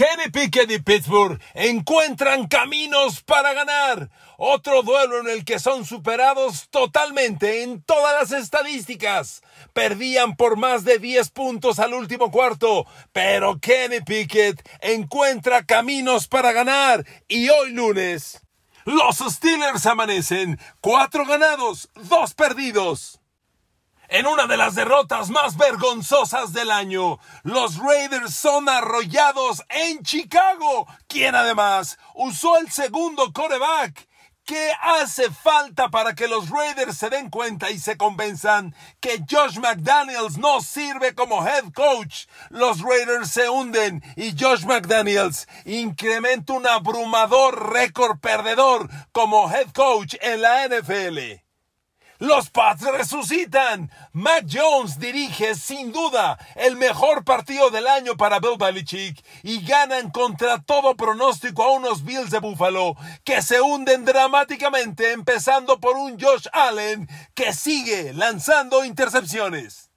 Kenny 0.00 0.30
Pickett 0.30 0.70
y 0.70 0.78
Pittsburgh 0.78 1.38
encuentran 1.52 2.48
caminos 2.48 3.22
para 3.22 3.52
ganar. 3.52 4.08
Otro 4.38 4.82
duelo 4.82 5.20
en 5.20 5.28
el 5.28 5.44
que 5.44 5.58
son 5.58 5.84
superados 5.84 6.70
totalmente 6.70 7.62
en 7.62 7.82
todas 7.82 8.18
las 8.18 8.42
estadísticas. 8.42 9.42
Perdían 9.74 10.36
por 10.36 10.56
más 10.56 10.84
de 10.84 10.98
10 10.98 11.28
puntos 11.32 11.78
al 11.78 11.92
último 11.92 12.30
cuarto, 12.30 12.86
pero 13.12 13.60
Kenny 13.60 14.00
Pickett 14.00 14.66
encuentra 14.80 15.66
caminos 15.66 16.28
para 16.28 16.52
ganar. 16.52 17.04
Y 17.28 17.50
hoy 17.50 17.72
lunes, 17.72 18.40
los 18.86 19.18
Steelers 19.18 19.84
amanecen 19.84 20.58
cuatro 20.80 21.26
ganados, 21.26 21.90
dos 22.08 22.32
perdidos. 22.32 23.19
En 24.12 24.26
una 24.26 24.48
de 24.48 24.56
las 24.56 24.74
derrotas 24.74 25.30
más 25.30 25.56
vergonzosas 25.56 26.52
del 26.52 26.72
año, 26.72 27.20
los 27.44 27.76
Raiders 27.76 28.34
son 28.34 28.68
arrollados 28.68 29.62
en 29.68 30.02
Chicago, 30.02 30.88
quien 31.06 31.36
además 31.36 31.96
usó 32.16 32.58
el 32.58 32.72
segundo 32.72 33.32
coreback. 33.32 34.08
¿Qué 34.44 34.72
hace 34.82 35.30
falta 35.30 35.90
para 35.90 36.16
que 36.16 36.26
los 36.26 36.50
Raiders 36.50 36.96
se 36.96 37.08
den 37.08 37.30
cuenta 37.30 37.70
y 37.70 37.78
se 37.78 37.96
convenzan 37.96 38.74
que 38.98 39.22
Josh 39.30 39.58
McDaniels 39.60 40.38
no 40.38 40.60
sirve 40.60 41.14
como 41.14 41.46
head 41.46 41.72
coach? 41.72 42.26
Los 42.48 42.80
Raiders 42.80 43.30
se 43.30 43.48
hunden 43.48 44.02
y 44.16 44.34
Josh 44.36 44.64
McDaniels 44.64 45.46
incrementa 45.66 46.54
un 46.54 46.66
abrumador 46.66 47.72
récord 47.72 48.18
perdedor 48.18 48.90
como 49.12 49.48
head 49.48 49.70
coach 49.72 50.16
en 50.20 50.42
la 50.42 50.66
NFL. 50.66 51.49
Los 52.20 52.50
Pats 52.50 52.82
resucitan. 52.82 53.90
Matt 54.12 54.44
Jones 54.46 54.98
dirige 54.98 55.54
sin 55.54 55.90
duda 55.90 56.38
el 56.54 56.76
mejor 56.76 57.24
partido 57.24 57.70
del 57.70 57.86
año 57.86 58.14
para 58.18 58.40
Bill 58.40 58.58
Belichick 58.58 59.24
y 59.42 59.64
ganan 59.64 60.10
contra 60.10 60.60
todo 60.60 60.96
pronóstico 60.96 61.62
a 61.62 61.72
unos 61.72 62.04
Bills 62.04 62.30
de 62.30 62.40
Buffalo 62.40 62.94
que 63.24 63.40
se 63.40 63.62
hunden 63.62 64.04
dramáticamente 64.04 65.12
empezando 65.12 65.80
por 65.80 65.96
un 65.96 66.20
Josh 66.20 66.46
Allen 66.52 67.08
que 67.34 67.54
sigue 67.54 68.12
lanzando 68.12 68.84
intercepciones. 68.84 69.89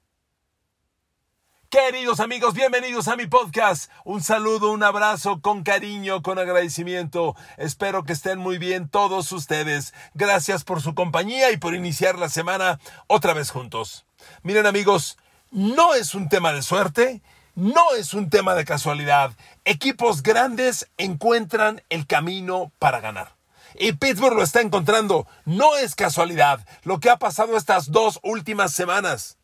Queridos 1.74 2.20
amigos, 2.20 2.54
bienvenidos 2.54 3.08
a 3.08 3.16
mi 3.16 3.26
podcast. 3.26 3.90
Un 4.04 4.22
saludo, 4.22 4.70
un 4.70 4.84
abrazo 4.84 5.40
con 5.40 5.64
cariño, 5.64 6.22
con 6.22 6.38
agradecimiento. 6.38 7.34
Espero 7.56 8.04
que 8.04 8.12
estén 8.12 8.38
muy 8.38 8.58
bien 8.58 8.88
todos 8.88 9.32
ustedes. 9.32 9.92
Gracias 10.14 10.62
por 10.62 10.80
su 10.80 10.94
compañía 10.94 11.50
y 11.50 11.56
por 11.56 11.74
iniciar 11.74 12.16
la 12.16 12.28
semana 12.28 12.78
otra 13.08 13.34
vez 13.34 13.50
juntos. 13.50 14.06
Miren 14.44 14.66
amigos, 14.66 15.18
no 15.50 15.94
es 15.94 16.14
un 16.14 16.28
tema 16.28 16.52
de 16.52 16.62
suerte, 16.62 17.22
no 17.56 17.82
es 17.98 18.14
un 18.14 18.30
tema 18.30 18.54
de 18.54 18.64
casualidad. 18.64 19.32
Equipos 19.64 20.22
grandes 20.22 20.88
encuentran 20.96 21.82
el 21.88 22.06
camino 22.06 22.70
para 22.78 23.00
ganar. 23.00 23.34
Y 23.76 23.94
Pittsburgh 23.94 24.36
lo 24.36 24.44
está 24.44 24.60
encontrando. 24.60 25.26
No 25.44 25.76
es 25.76 25.96
casualidad 25.96 26.64
lo 26.84 27.00
que 27.00 27.10
ha 27.10 27.16
pasado 27.16 27.56
estas 27.56 27.90
dos 27.90 28.20
últimas 28.22 28.72
semanas. 28.72 29.38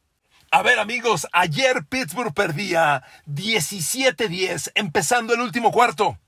A 0.52 0.62
ver 0.62 0.80
amigos, 0.80 1.28
ayer 1.30 1.84
Pittsburgh 1.88 2.34
perdía 2.34 3.04
17-10 3.26 4.72
empezando 4.74 5.32
el 5.32 5.42
último 5.42 5.70
cuarto. 5.70 6.18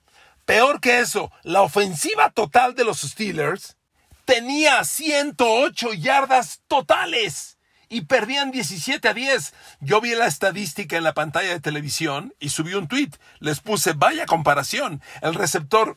Peor 0.44 0.80
que 0.80 1.00
eso, 1.00 1.32
la 1.42 1.62
ofensiva 1.62 2.30
total 2.30 2.76
de 2.76 2.84
los 2.84 3.00
Steelers 3.00 3.76
tenía 4.24 4.84
108 4.84 5.94
yardas 5.94 6.60
totales 6.68 7.58
y 7.88 8.02
perdían 8.02 8.52
17 8.52 9.08
a 9.08 9.12
10. 9.12 9.54
Yo 9.80 10.00
vi 10.00 10.14
la 10.14 10.28
estadística 10.28 10.96
en 10.96 11.02
la 11.02 11.14
pantalla 11.14 11.50
de 11.50 11.60
televisión 11.60 12.32
y 12.38 12.50
subí 12.50 12.74
un 12.74 12.86
tweet. 12.86 13.10
Les 13.40 13.58
puse, 13.58 13.92
vaya 13.92 14.26
comparación. 14.26 15.02
El 15.20 15.34
receptor 15.34 15.96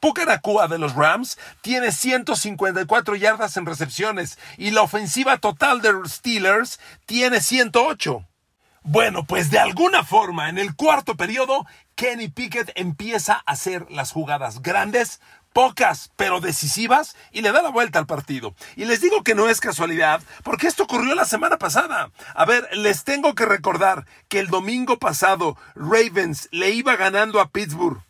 Pucanacua 0.00 0.68
de 0.68 0.78
los 0.78 0.94
Rams 0.94 1.38
tiene 1.60 1.90
154 1.90 3.16
yardas 3.16 3.56
en 3.56 3.66
recepciones 3.66 4.38
y 4.56 4.70
la 4.70 4.82
ofensiva 4.82 5.38
total 5.38 5.82
de 5.82 5.92
los 5.92 6.12
Steelers 6.12 6.78
tiene 7.06 7.40
108. 7.40 8.24
Bueno, 8.82 9.24
pues 9.24 9.50
de 9.50 9.58
alguna 9.58 10.04
forma 10.04 10.48
en 10.48 10.56
el 10.56 10.74
cuarto 10.74 11.16
periodo, 11.16 11.66
Kenny 11.94 12.28
Pickett 12.28 12.70
empieza 12.76 13.34
a 13.44 13.52
hacer 13.52 13.90
las 13.90 14.12
jugadas 14.12 14.62
grandes, 14.62 15.20
pocas 15.52 16.10
pero 16.16 16.40
decisivas 16.40 17.16
y 17.32 17.42
le 17.42 17.50
da 17.50 17.60
la 17.60 17.70
vuelta 17.70 17.98
al 17.98 18.06
partido. 18.06 18.54
Y 18.76 18.84
les 18.84 19.00
digo 19.00 19.24
que 19.24 19.34
no 19.34 19.48
es 19.48 19.60
casualidad, 19.60 20.22
porque 20.44 20.68
esto 20.68 20.84
ocurrió 20.84 21.14
la 21.16 21.24
semana 21.24 21.58
pasada. 21.58 22.10
A 22.34 22.44
ver, 22.44 22.68
les 22.72 23.04
tengo 23.04 23.34
que 23.34 23.44
recordar 23.44 24.06
que 24.28 24.38
el 24.38 24.46
domingo 24.46 24.98
pasado 24.98 25.56
Ravens 25.74 26.48
le 26.52 26.70
iba 26.70 26.96
ganando 26.96 27.40
a 27.40 27.48
Pittsburgh 27.48 28.07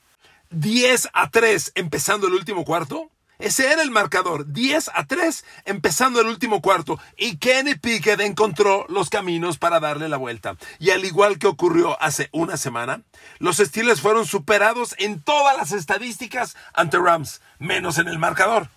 10 0.50 1.10
a 1.12 1.30
3 1.30 1.72
empezando 1.74 2.26
el 2.26 2.34
último 2.34 2.64
cuarto. 2.64 3.10
Ese 3.38 3.70
era 3.70 3.82
el 3.82 3.92
marcador, 3.92 4.52
10 4.52 4.90
a 4.94 5.06
3 5.06 5.44
empezando 5.64 6.20
el 6.20 6.26
último 6.26 6.60
cuarto. 6.60 6.98
Y 7.16 7.36
Kenny 7.36 7.76
Pickett 7.76 8.20
encontró 8.20 8.84
los 8.88 9.10
caminos 9.10 9.58
para 9.58 9.78
darle 9.78 10.08
la 10.08 10.16
vuelta. 10.16 10.56
Y 10.80 10.90
al 10.90 11.04
igual 11.04 11.38
que 11.38 11.46
ocurrió 11.46 12.00
hace 12.02 12.28
una 12.32 12.56
semana, 12.56 13.02
los 13.38 13.58
Steelers 13.58 14.00
fueron 14.00 14.26
superados 14.26 14.96
en 14.98 15.22
todas 15.22 15.56
las 15.56 15.70
estadísticas 15.70 16.56
ante 16.74 16.98
Rams, 16.98 17.40
menos 17.58 17.98
en 17.98 18.08
el 18.08 18.18
marcador. 18.18 18.70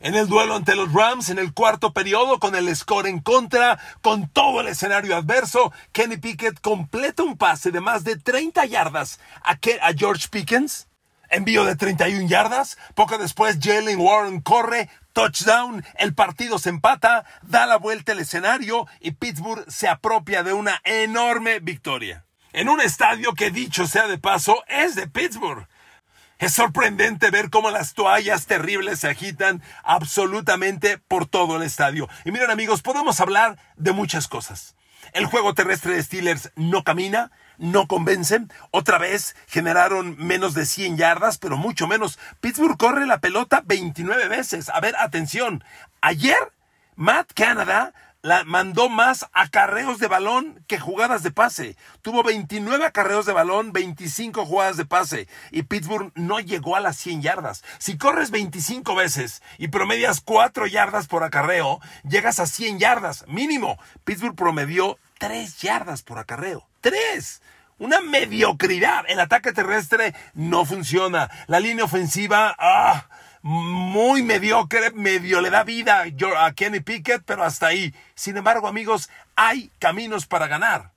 En 0.00 0.14
el 0.14 0.28
duelo 0.28 0.54
ante 0.54 0.76
los 0.76 0.92
Rams, 0.92 1.30
en 1.30 1.38
el 1.38 1.54
cuarto 1.54 1.92
periodo, 1.92 2.38
con 2.38 2.54
el 2.54 2.74
score 2.76 3.08
en 3.08 3.18
contra, 3.20 3.80
con 4.02 4.28
todo 4.28 4.60
el 4.60 4.68
escenario 4.68 5.16
adverso, 5.16 5.72
Kenny 5.92 6.18
Pickett 6.18 6.60
completa 6.60 7.22
un 7.22 7.36
pase 7.38 7.72
de 7.72 7.80
más 7.80 8.04
de 8.04 8.16
30 8.16 8.66
yardas 8.66 9.18
a, 9.42 9.56
George 9.96 10.28
Pickens 10.30 10.86
Envío 11.30 11.64
de 11.64 11.76
31 11.76 12.28
yardas. 12.28 12.78
Poco 12.94 13.18
después 13.18 13.58
Jalen 13.60 13.98
Warren 13.98 14.40
corre. 14.40 14.88
Touchdown. 15.12 15.84
El 15.98 16.14
partido 16.14 16.58
se 16.58 16.68
empata. 16.68 17.24
Da 17.42 17.66
la 17.66 17.76
vuelta 17.76 18.12
el 18.12 18.20
escenario 18.20 18.86
y 19.00 19.12
Pittsburgh 19.12 19.64
se 19.68 19.88
apropia 19.88 20.42
de 20.42 20.52
una 20.52 20.80
enorme 20.84 21.60
victoria. 21.60 22.24
En 22.52 22.68
un 22.68 22.80
estadio 22.80 23.34
que 23.34 23.50
dicho 23.50 23.86
sea 23.86 24.06
de 24.06 24.18
paso 24.18 24.62
es 24.68 24.94
de 24.94 25.08
Pittsburgh. 25.08 25.66
Es 26.38 26.52
sorprendente 26.52 27.30
ver 27.30 27.48
cómo 27.48 27.70
las 27.70 27.94
toallas 27.94 28.46
terribles 28.46 29.00
se 29.00 29.08
agitan 29.08 29.62
absolutamente 29.82 30.98
por 30.98 31.26
todo 31.26 31.56
el 31.56 31.62
estadio. 31.62 32.08
Y 32.26 32.30
miren 32.30 32.50
amigos, 32.50 32.82
podemos 32.82 33.20
hablar 33.20 33.58
de 33.76 33.92
muchas 33.92 34.28
cosas. 34.28 34.76
El 35.14 35.24
juego 35.24 35.54
terrestre 35.54 35.94
de 35.94 36.02
Steelers 36.02 36.52
no 36.54 36.84
camina, 36.84 37.30
no 37.58 37.86
convencen. 37.86 38.52
Otra 38.70 38.98
vez 38.98 39.36
generaron 39.46 40.16
menos 40.18 40.54
de 40.54 40.66
100 40.66 40.96
yardas, 40.96 41.38
pero 41.38 41.56
mucho 41.56 41.86
menos. 41.86 42.18
Pittsburgh 42.40 42.76
corre 42.76 43.06
la 43.06 43.20
pelota 43.20 43.62
29 43.64 44.28
veces. 44.28 44.68
A 44.68 44.80
ver, 44.80 44.94
atención. 44.98 45.64
Ayer, 46.00 46.52
Matt 46.94 47.32
Canada 47.34 47.92
la 48.26 48.42
mandó 48.42 48.88
más 48.88 49.24
acarreos 49.32 50.00
de 50.00 50.08
balón 50.08 50.60
que 50.66 50.80
jugadas 50.80 51.22
de 51.22 51.30
pase. 51.30 51.76
Tuvo 52.02 52.24
29 52.24 52.84
acarreos 52.84 53.24
de 53.24 53.32
balón, 53.32 53.72
25 53.72 54.44
jugadas 54.44 54.76
de 54.76 54.84
pase. 54.84 55.28
Y 55.52 55.62
Pittsburgh 55.62 56.10
no 56.16 56.40
llegó 56.40 56.74
a 56.74 56.80
las 56.80 56.96
100 56.96 57.22
yardas. 57.22 57.62
Si 57.78 57.96
corres 57.96 58.32
25 58.32 58.96
veces 58.96 59.44
y 59.58 59.68
promedias 59.68 60.20
4 60.20 60.66
yardas 60.66 61.06
por 61.06 61.22
acarreo, 61.22 61.78
llegas 62.02 62.40
a 62.40 62.46
100 62.46 62.80
yardas, 62.80 63.24
mínimo. 63.28 63.78
Pittsburgh 64.02 64.34
promedió 64.34 64.98
3 65.18 65.58
yardas 65.58 66.02
por 66.02 66.18
acarreo. 66.18 66.66
¡Tres! 66.80 67.42
Una 67.78 68.00
mediocridad. 68.00 69.04
El 69.06 69.20
ataque 69.20 69.52
terrestre 69.52 70.16
no 70.34 70.64
funciona. 70.64 71.30
La 71.46 71.60
línea 71.60 71.84
ofensiva, 71.84 72.56
ah, 72.58 73.06
muy 73.46 74.22
mediocre, 74.24 74.90
medio 74.90 75.40
le 75.40 75.50
da 75.50 75.62
vida 75.62 76.04
a 76.38 76.52
Kenny 76.52 76.80
Pickett, 76.80 77.22
pero 77.24 77.44
hasta 77.44 77.68
ahí. 77.68 77.94
Sin 78.16 78.36
embargo, 78.36 78.66
amigos, 78.66 79.08
hay 79.36 79.70
caminos 79.78 80.26
para 80.26 80.48
ganar. 80.48 80.90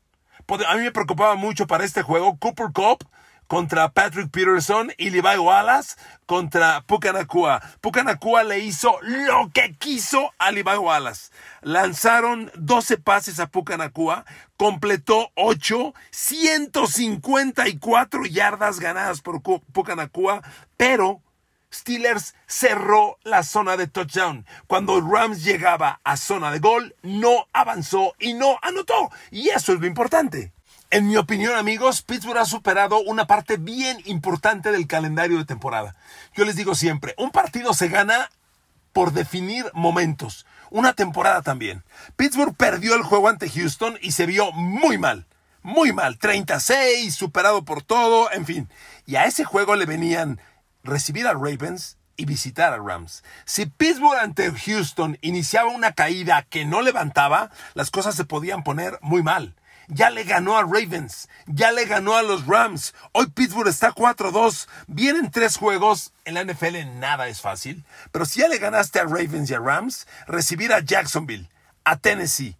A 0.68 0.76
mí 0.76 0.82
me 0.82 0.92
preocupaba 0.92 1.36
mucho 1.36 1.68
para 1.68 1.86
este 1.86 2.02
juego 2.02 2.40
Cooper 2.40 2.72
Cup 2.74 3.08
contra 3.46 3.90
Patrick 3.90 4.32
Peterson 4.32 4.92
y 4.98 5.12
Levi 5.12 5.38
Wallace 5.38 5.96
contra 6.26 6.82
Pucanacua. 6.82 7.62
Pucanacua 7.82 8.44
le 8.44 8.58
hizo 8.58 8.98
lo 9.04 9.52
que 9.54 9.76
quiso 9.76 10.34
a 10.40 10.52
Levi 10.52 10.78
Wallace. 10.78 11.32
Lanzaron 11.62 12.52
12 12.56 12.98
pases 12.98 13.40
a 13.40 13.46
Pucanacua, 13.46 14.26
completó 14.58 15.30
8, 15.36 15.94
154 16.10 18.26
yardas 18.26 18.80
ganadas 18.80 19.22
por 19.22 19.44
Pucanacua, 19.44 20.42
pero 20.78 21.22
Steelers 21.74 22.36
cerró 22.48 23.18
la 23.24 23.44
zona 23.44 23.78
de 23.78 23.88
touchdown. 23.88 24.46
Cuando 24.68 25.00
Rams 25.02 25.44
llegaba 25.44 26.00
a 26.04 26.18
zona 26.18 26.52
de 26.52 26.60
gol, 26.60 26.96
no 27.04 27.48
avanzó 27.54 28.14
y 28.20 28.34
no 28.34 28.58
anotó. 28.62 29.12
Y 29.32 29.50
eso 29.50 29.74
es 29.74 29.80
lo 29.80 29.88
importante. 29.88 30.52
En 30.92 31.08
mi 31.08 31.18
opinión, 31.18 31.56
amigos, 31.56 32.02
Pittsburgh 32.02 32.40
ha 32.40 32.46
superado 32.46 33.00
una 33.00 33.28
parte 33.28 33.58
bien 33.58 34.02
importante 34.06 34.72
del 34.72 34.88
calendario 34.88 35.38
de 35.38 35.46
temporada. 35.46 35.96
Yo 36.34 36.46
les 36.46 36.56
digo 36.56 36.74
siempre, 36.74 37.14
un 37.18 37.30
partido 37.30 37.76
se 37.76 37.90
gana 37.90 38.32
por 38.92 39.14
definir 39.14 39.70
momentos, 39.74 40.48
una 40.72 40.94
temporada 40.94 41.44
también. 41.44 41.84
Pittsburgh 42.16 42.56
perdió 42.56 42.96
el 42.96 43.04
juego 43.04 43.30
ante 43.30 43.50
Houston 43.52 44.00
y 44.02 44.14
se 44.14 44.26
vio 44.26 44.52
muy 44.52 44.98
mal, 44.98 45.28
muy 45.62 45.94
mal, 45.94 46.18
36, 46.18 47.14
superado 47.14 47.64
por 47.64 47.84
todo, 47.84 48.32
en 48.32 48.48
fin. 48.48 48.70
Y 49.06 49.16
a 49.16 49.26
ese 49.26 49.44
juego 49.44 49.76
le 49.76 49.86
venían 49.86 50.40
recibir 50.84 51.28
a 51.28 51.34
Ravens 51.34 51.98
y 52.20 52.26
visitar 52.26 52.74
a 52.74 52.78
Rams. 52.78 53.24
Si 53.46 53.66
Pittsburgh 53.66 54.20
ante 54.20 54.52
Houston 54.52 55.18
iniciaba 55.22 55.72
una 55.72 55.94
caída 55.94 56.44
que 56.44 56.66
no 56.66 56.82
levantaba, 56.82 57.50
las 57.74 57.92
cosas 57.92 58.16
se 58.16 58.26
podían 58.26 58.64
poner 58.64 59.00
muy 59.02 59.24
mal. 59.24 59.56
Ya 59.88 60.12
le 60.12 60.24
ganó 60.24 60.56
a 60.58 60.62
Ravens, 60.62 61.30
ya 61.48 61.72
le 61.72 61.86
ganó 61.86 62.16
a 62.16 62.22
los 62.22 62.46
Rams. 62.46 62.94
Hoy 63.12 63.28
Pittsburgh 63.28 63.70
está 63.70 63.92
4-2. 63.92 64.68
Vienen 64.88 65.32
tres 65.32 65.58
juegos. 65.58 66.14
En 66.26 66.36
la 66.36 66.44
NFL 66.44 67.00
nada 67.00 67.28
es 67.28 67.42
fácil. 67.42 67.84
Pero 68.12 68.26
si 68.26 68.42
ya 68.42 68.48
le 68.50 68.60
ganaste 68.60 69.00
a 69.00 69.06
Ravens 69.06 69.50
y 69.50 69.56
a 69.56 69.60
Rams, 69.60 70.06
recibir 70.28 70.74
a 70.74 70.82
Jacksonville, 70.82 71.50
a 71.86 71.98
Tennessee 71.98 72.56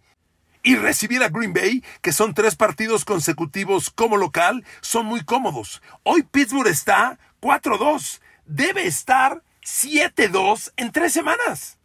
y 0.62 0.76
recibir 0.76 1.22
a 1.22 1.28
Green 1.28 1.52
Bay, 1.52 1.84
que 2.02 2.12
son 2.12 2.34
tres 2.34 2.56
partidos 2.56 3.04
consecutivos 3.04 3.90
como 3.90 4.16
local, 4.16 4.64
son 4.80 5.06
muy 5.06 5.22
cómodos. 5.24 5.82
Hoy 6.02 6.22
Pittsburgh 6.22 6.68
está 6.68 7.18
4-2. 7.40 8.20
Debe 8.46 8.86
estar 8.86 9.42
7-2 9.64 10.72
en 10.76 10.92
tres 10.92 11.12
semanas. 11.12 11.80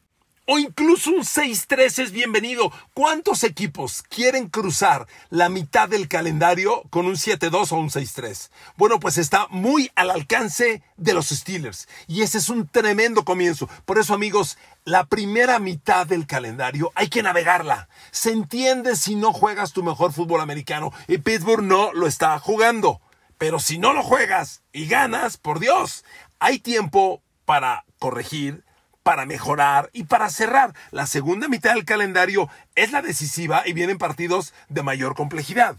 O 0.48 0.60
incluso 0.60 1.10
un 1.10 1.24
6-3 1.24 2.04
es 2.04 2.12
bienvenido. 2.12 2.72
¿Cuántos 2.94 3.44
equipos 3.44 4.04
quieren 4.04 4.48
cruzar 4.48 5.07
la 5.31 5.50
mitad 5.50 5.90
del 5.90 6.07
calendario 6.07 6.84
con 6.92 7.07
un 7.07 7.16
7-2 7.16 7.72
o 7.72 7.78
un 7.78 7.90
6-3? 7.90 8.52
Bueno, 8.78 9.00
pues 9.00 9.18
está 9.18 9.48
muy 9.50 9.90
al 9.96 10.12
alcance 10.12 10.84
de 10.98 11.13
los 11.16 11.30
Steelers. 11.30 11.88
Y 12.08 12.22
ese 12.22 12.38
es 12.38 12.50
un 12.50 12.68
tremendo 12.68 13.25
comienzo. 13.25 13.68
Por 13.86 13.98
eso, 13.98 14.13
amigos, 14.13 14.60
la 14.84 15.06
primera 15.06 15.58
mitad 15.58 16.06
del 16.06 16.28
calendario 16.28 16.92
hay 16.94 17.08
que 17.08 17.24
navegarla. 17.24 17.90
Se 18.12 18.31
entiende 18.31 18.96
si 18.98 19.16
no 19.16 19.34
juegas 19.34 19.74
tu 19.74 19.81
mejor 19.81 20.13
fútbol 20.13 20.42
americano. 20.42 20.94
Y 21.08 21.18
Pittsburgh 21.18 21.63
no 21.63 21.92
lo 21.92 22.06
está 22.06 22.38
jugando. 22.38 23.01
Pero 23.38 23.60
si 23.60 23.78
no 23.78 23.94
lo 23.94 24.04
juegas 24.04 24.62
y 24.72 24.88
ganas, 24.88 25.38
por 25.38 25.60
Dios, 25.60 26.06
hay 26.40 26.60
tiempo 26.60 27.22
para 27.46 27.86
corregir, 28.00 28.64
para 29.04 29.26
mejorar 29.26 29.90
y 29.94 30.06
para 30.06 30.30
cerrar. 30.30 30.74
La 30.92 31.06
segunda 31.06 31.48
mitad 31.48 31.74
del 31.74 31.86
calendario 31.86 32.50
es 32.76 32.92
la 32.92 33.02
decisiva 33.02 33.64
y 33.66 33.74
vienen 33.74 33.98
partidos 33.98 34.54
de 34.70 34.84
mayor 34.84 35.16
complejidad. 35.16 35.76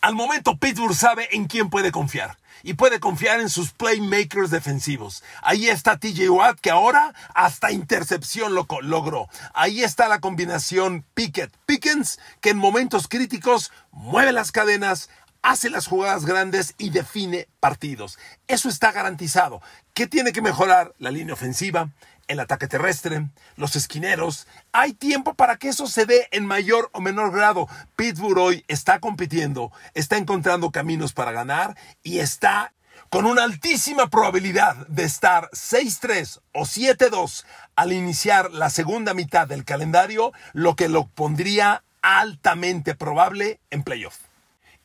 Al 0.00 0.14
momento 0.14 0.56
Pittsburgh 0.56 0.94
sabe 0.94 1.28
en 1.32 1.46
quién 1.46 1.70
puede 1.70 1.92
confiar 1.92 2.36
y 2.62 2.74
puede 2.74 3.00
confiar 3.00 3.40
en 3.40 3.48
sus 3.48 3.70
playmakers 3.72 4.50
defensivos. 4.50 5.22
Ahí 5.42 5.68
está 5.68 5.98
TJ 5.98 6.28
Watt 6.30 6.60
que 6.60 6.70
ahora 6.70 7.14
hasta 7.34 7.72
intercepción 7.72 8.54
lo 8.54 8.66
logró. 8.82 9.28
Ahí 9.54 9.82
está 9.82 10.08
la 10.08 10.20
combinación 10.20 11.04
Pickett 11.14 11.52
Pickens 11.66 12.18
que 12.40 12.50
en 12.50 12.58
momentos 12.58 13.08
críticos 13.08 13.72
mueve 13.92 14.32
las 14.32 14.52
cadenas, 14.52 15.08
hace 15.42 15.70
las 15.70 15.86
jugadas 15.86 16.24
grandes 16.24 16.74
y 16.78 16.90
define 16.90 17.48
partidos. 17.60 18.18
Eso 18.46 18.68
está 18.68 18.92
garantizado. 18.92 19.62
¿Qué 19.94 20.06
tiene 20.06 20.32
que 20.32 20.42
mejorar? 20.42 20.94
La 20.98 21.10
línea 21.10 21.34
ofensiva, 21.34 21.90
el 22.28 22.40
ataque 22.40 22.68
terrestre, 22.68 23.28
los 23.56 23.74
esquineros. 23.74 24.46
Hay 24.72 24.92
tiempo 24.92 25.34
para 25.34 25.56
que 25.56 25.68
eso 25.68 25.86
se 25.86 26.06
dé 26.06 26.28
en 26.30 26.46
mayor 26.46 26.90
o 26.92 27.00
menor 27.00 27.32
grado. 27.32 27.66
Pittsburgh 27.96 28.38
hoy 28.38 28.64
está 28.68 29.00
compitiendo, 29.00 29.72
está 29.94 30.16
encontrando 30.16 30.70
caminos 30.70 31.12
para 31.12 31.32
ganar 31.32 31.76
y 32.02 32.18
está 32.18 32.72
con 33.10 33.24
una 33.24 33.44
altísima 33.44 34.10
probabilidad 34.10 34.86
de 34.88 35.04
estar 35.04 35.48
6-3 35.50 36.40
o 36.52 36.62
7-2 36.62 37.44
al 37.74 37.92
iniciar 37.92 38.52
la 38.52 38.70
segunda 38.70 39.14
mitad 39.14 39.48
del 39.48 39.64
calendario, 39.64 40.32
lo 40.52 40.76
que 40.76 40.88
lo 40.88 41.06
pondría 41.06 41.82
altamente 42.02 42.94
probable 42.94 43.60
en 43.70 43.82
playoff. 43.82 44.27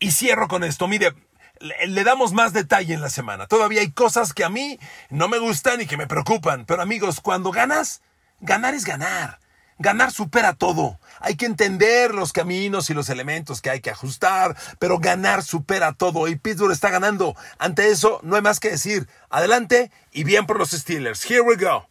Y 0.03 0.11
cierro 0.11 0.49
con 0.49 0.65
esto. 0.65 0.89
Mire, 0.89 1.13
le, 1.61 2.03
damos 2.03 2.33
más 2.33 2.51
detalle 2.51 2.93
en 2.93 2.99
la 2.99 3.09
semana. 3.09 3.47
Todavía 3.47 3.79
hay 3.79 3.91
cosas 3.91 4.33
que 4.33 4.43
a 4.43 4.49
mí 4.49 4.77
no 5.09 5.29
me 5.29 5.37
gustan 5.37 5.79
y 5.79 5.85
que 5.85 5.95
me 5.95 6.07
preocupan. 6.07 6.65
Pero 6.65 6.81
amigos, 6.81 7.21
cuando 7.21 7.51
ganas, 7.51 8.01
ganar 8.41 8.73
es 8.73 8.83
ganar. 8.83 9.39
Ganar 9.79 10.11
supera 10.11 10.55
todo. 10.55 10.99
Hay 11.21 11.37
que 11.37 11.45
entender 11.45 12.13
los 12.13 12.33
caminos 12.33 12.89
y 12.89 12.93
los 12.93 13.07
elementos 13.07 13.61
que 13.61 13.69
hay 13.69 13.79
que 13.79 13.91
ajustar, 13.91 14.57
pero 14.77 14.99
ganar 14.99 15.41
supera 15.41 15.93
todo. 15.93 16.27
Y 16.27 16.35
Pittsburgh 16.35 16.73
está 16.73 16.89
ganando. 16.89 17.33
Ante 17.57 17.89
eso, 17.89 18.19
no 18.23 18.35
hay 18.35 18.41
más 18.41 18.59
que 18.59 18.71
decir. 18.71 19.07
Adelante 19.29 19.89
y 20.11 20.25
bien 20.25 20.45
por 20.45 20.59
los 20.59 20.71
Steelers. 20.71 21.23
Here 21.23 21.39
we 21.39 21.55
go. 21.55 21.87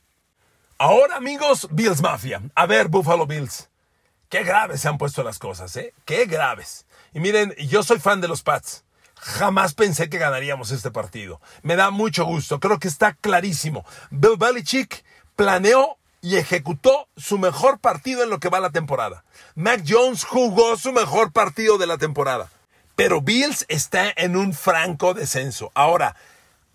Ahora, 0.77 1.17
amigos, 1.17 1.67
Bills 1.71 2.03
Mafia. 2.03 2.43
A 2.55 2.67
ver, 2.67 2.89
Buffalo 2.89 3.27
Bills. 3.27 3.71
Qué 4.29 4.45
graves 4.45 4.83
se 4.83 4.89
han 4.89 4.99
puesto 4.99 5.23
las 5.23 5.39
cosas, 5.39 5.75
¿eh? 5.77 5.95
Qué 6.05 6.27
graves. 6.27 6.85
Y 7.13 7.21
miren, 7.21 7.55
yo 7.57 7.83
soy 7.83 7.99
fan 7.99 8.21
de 8.21 8.29
los 8.29 8.43
Pats. 8.43 8.85
Jamás 9.17 9.75
pensé 9.75 10.09
que 10.09 10.19
ganaríamos 10.19 10.71
este 10.73 10.91
partido. 10.91 11.41
Me 11.63 11.77
da 11.77 11.91
mucho 11.91 12.25
gusto. 12.25 12.59
Creo 12.59 12.79
que 12.79 12.89
está 12.89 13.15
clarísimo. 13.15 13.85
Bill 14.11 14.37
Belichick 14.37 15.05
planeó 15.37 15.97
y 16.21 16.37
ejecutó 16.37 17.09
su 17.17 17.39
mejor 17.39 17.79
partido 17.79 18.23
en 18.23 18.31
lo 18.31 18.41
que 18.41 18.49
va 18.49 18.61
la 18.61 18.71
temporada. 18.71 19.25
Mac 19.55 19.85
Jones 19.87 20.25
jugó 20.25 20.77
su 20.77 20.93
mejor 20.93 21.33
partido 21.33 21.79
de 21.79 21.87
la 21.87 21.99
temporada. 21.99 22.49
Pero 22.97 23.21
Bills 23.21 23.65
está 23.69 24.13
en 24.17 24.37
un 24.37 24.55
franco 24.55 25.15
descenso. 25.15 25.71
Ahora, 25.75 26.17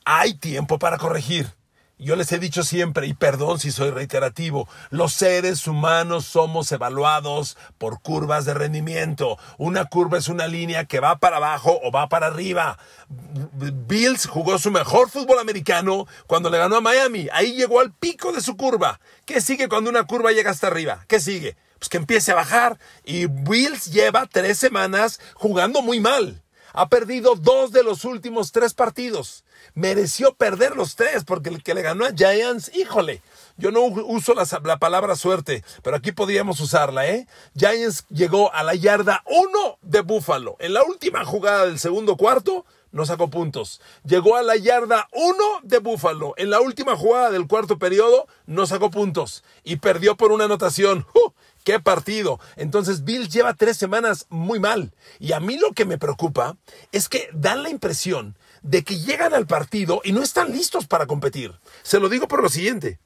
hay 0.05 0.33
tiempo 0.35 0.79
para 0.79 0.97
corregir. 0.97 1.56
Yo 1.99 2.15
les 2.15 2.31
he 2.31 2.37
dicho 2.37 2.61
siempre, 2.61 3.07
y 3.07 3.15
perdón 3.15 3.59
si 3.59 3.71
soy 3.71 3.89
reiterativo, 3.89 4.69
los 4.91 5.13
seres 5.13 5.65
humanos 5.65 6.25
somos 6.25 6.71
evaluados 6.71 7.57
por 7.79 8.03
curvas 8.03 8.45
de 8.45 8.53
rendimiento. 8.53 9.39
Una 9.57 9.85
curva 9.85 10.19
es 10.19 10.27
una 10.27 10.45
línea 10.45 10.85
que 10.85 10.99
va 10.99 11.17
para 11.17 11.37
abajo 11.37 11.79
o 11.83 11.91
va 11.91 12.07
para 12.07 12.27
arriba. 12.27 12.77
Bills 13.07 14.27
jugó 14.27 14.59
su 14.59 14.69
mejor 14.69 15.09
fútbol 15.09 15.39
americano 15.39 16.05
cuando 16.27 16.51
le 16.51 16.59
ganó 16.59 16.75
a 16.75 16.81
Miami. 16.81 17.29
Ahí 17.33 17.55
llegó 17.55 17.79
al 17.79 17.91
pico 17.91 18.31
de 18.31 18.41
su 18.41 18.55
curva. 18.57 18.99
¿Qué 19.25 19.41
sigue 19.41 19.67
cuando 19.67 19.89
una 19.89 20.05
curva 20.05 20.31
llega 20.31 20.51
hasta 20.51 20.67
arriba? 20.67 21.03
¿Qué 21.07 21.19
sigue? 21.19 21.57
Pues 21.79 21.89
que 21.89 21.97
empiece 21.97 22.31
a 22.31 22.35
bajar. 22.35 22.77
Y 23.05 23.25
Bills 23.25 23.85
lleva 23.85 24.27
tres 24.27 24.59
semanas 24.59 25.19
jugando 25.33 25.81
muy 25.81 25.99
mal. 25.99 26.43
Ha 26.73 26.89
perdido 26.89 27.35
dos 27.35 27.71
de 27.71 27.83
los 27.83 28.05
últimos 28.05 28.51
tres 28.51 28.73
partidos 28.73 29.43
mereció 29.73 30.33
perder 30.33 30.75
los 30.75 30.95
tres, 30.95 31.23
porque 31.23 31.49
el 31.49 31.63
que 31.63 31.73
le 31.73 31.81
ganó 31.81 32.05
a 32.05 32.11
Giants, 32.11 32.71
híjole, 32.75 33.21
yo 33.57 33.71
no 33.71 33.81
uso 33.81 34.33
la, 34.33 34.77
palabra 34.77 35.15
suerte, 35.15 35.63
pero 35.83 35.97
aquí 35.97 36.11
podríamos 36.11 36.59
usarla, 36.59 37.07
¿eh? 37.07 37.27
Giants 37.55 38.05
llegó 38.09 38.53
a 38.53 38.63
la 38.63 38.75
yarda 38.75 39.23
1 39.25 39.77
de 39.81 40.01
Buffalo. 40.01 40.55
En 40.59 40.73
la 40.73 40.83
última 40.83 41.25
jugada 41.25 41.65
del 41.65 41.79
segundo 41.79 42.17
cuarto, 42.17 42.65
no 42.91 43.05
sacó 43.05 43.29
puntos. 43.29 43.81
Llegó 44.03 44.35
a 44.35 44.43
la 44.43 44.55
yarda 44.55 45.07
1 45.11 45.35
de 45.63 45.79
Buffalo. 45.79 46.33
En 46.37 46.49
la 46.49 46.61
última 46.61 46.95
jugada 46.95 47.29
del 47.31 47.47
cuarto 47.47 47.77
periodo, 47.77 48.27
no 48.45 48.65
sacó 48.65 48.89
puntos. 48.89 49.43
Y 49.63 49.77
perdió 49.77 50.15
por 50.15 50.31
una 50.31 50.45
anotación. 50.45 51.05
¡Uh! 51.13 51.31
¡Qué 51.67 51.81
partido! 51.81 52.39
Entonces, 52.55 53.03
Bills 53.03 53.27
lleva 53.27 53.53
tres 53.53 53.75
semanas 53.75 54.25
muy 54.29 54.57
mal. 54.57 54.93
Y 55.19 55.33
a 55.33 55.41
mí 55.41 55.57
lo 55.57 55.73
que 55.73 55.83
me 55.83 55.97
preocupa 55.97 56.55
es 56.93 57.09
que 57.09 57.27
dan 57.33 57.61
la 57.61 57.69
impresión 57.69 58.37
de 58.61 58.85
que 58.85 59.01
llegan 59.01 59.33
al 59.33 59.47
partido 59.47 59.99
y 60.05 60.13
no 60.13 60.23
están 60.23 60.53
listos 60.53 60.87
para 60.87 61.07
competir. 61.07 61.59
Se 61.83 61.99
lo 61.99 62.07
digo 62.07 62.29
por 62.29 62.41
lo 62.41 62.47
siguiente. 62.47 63.01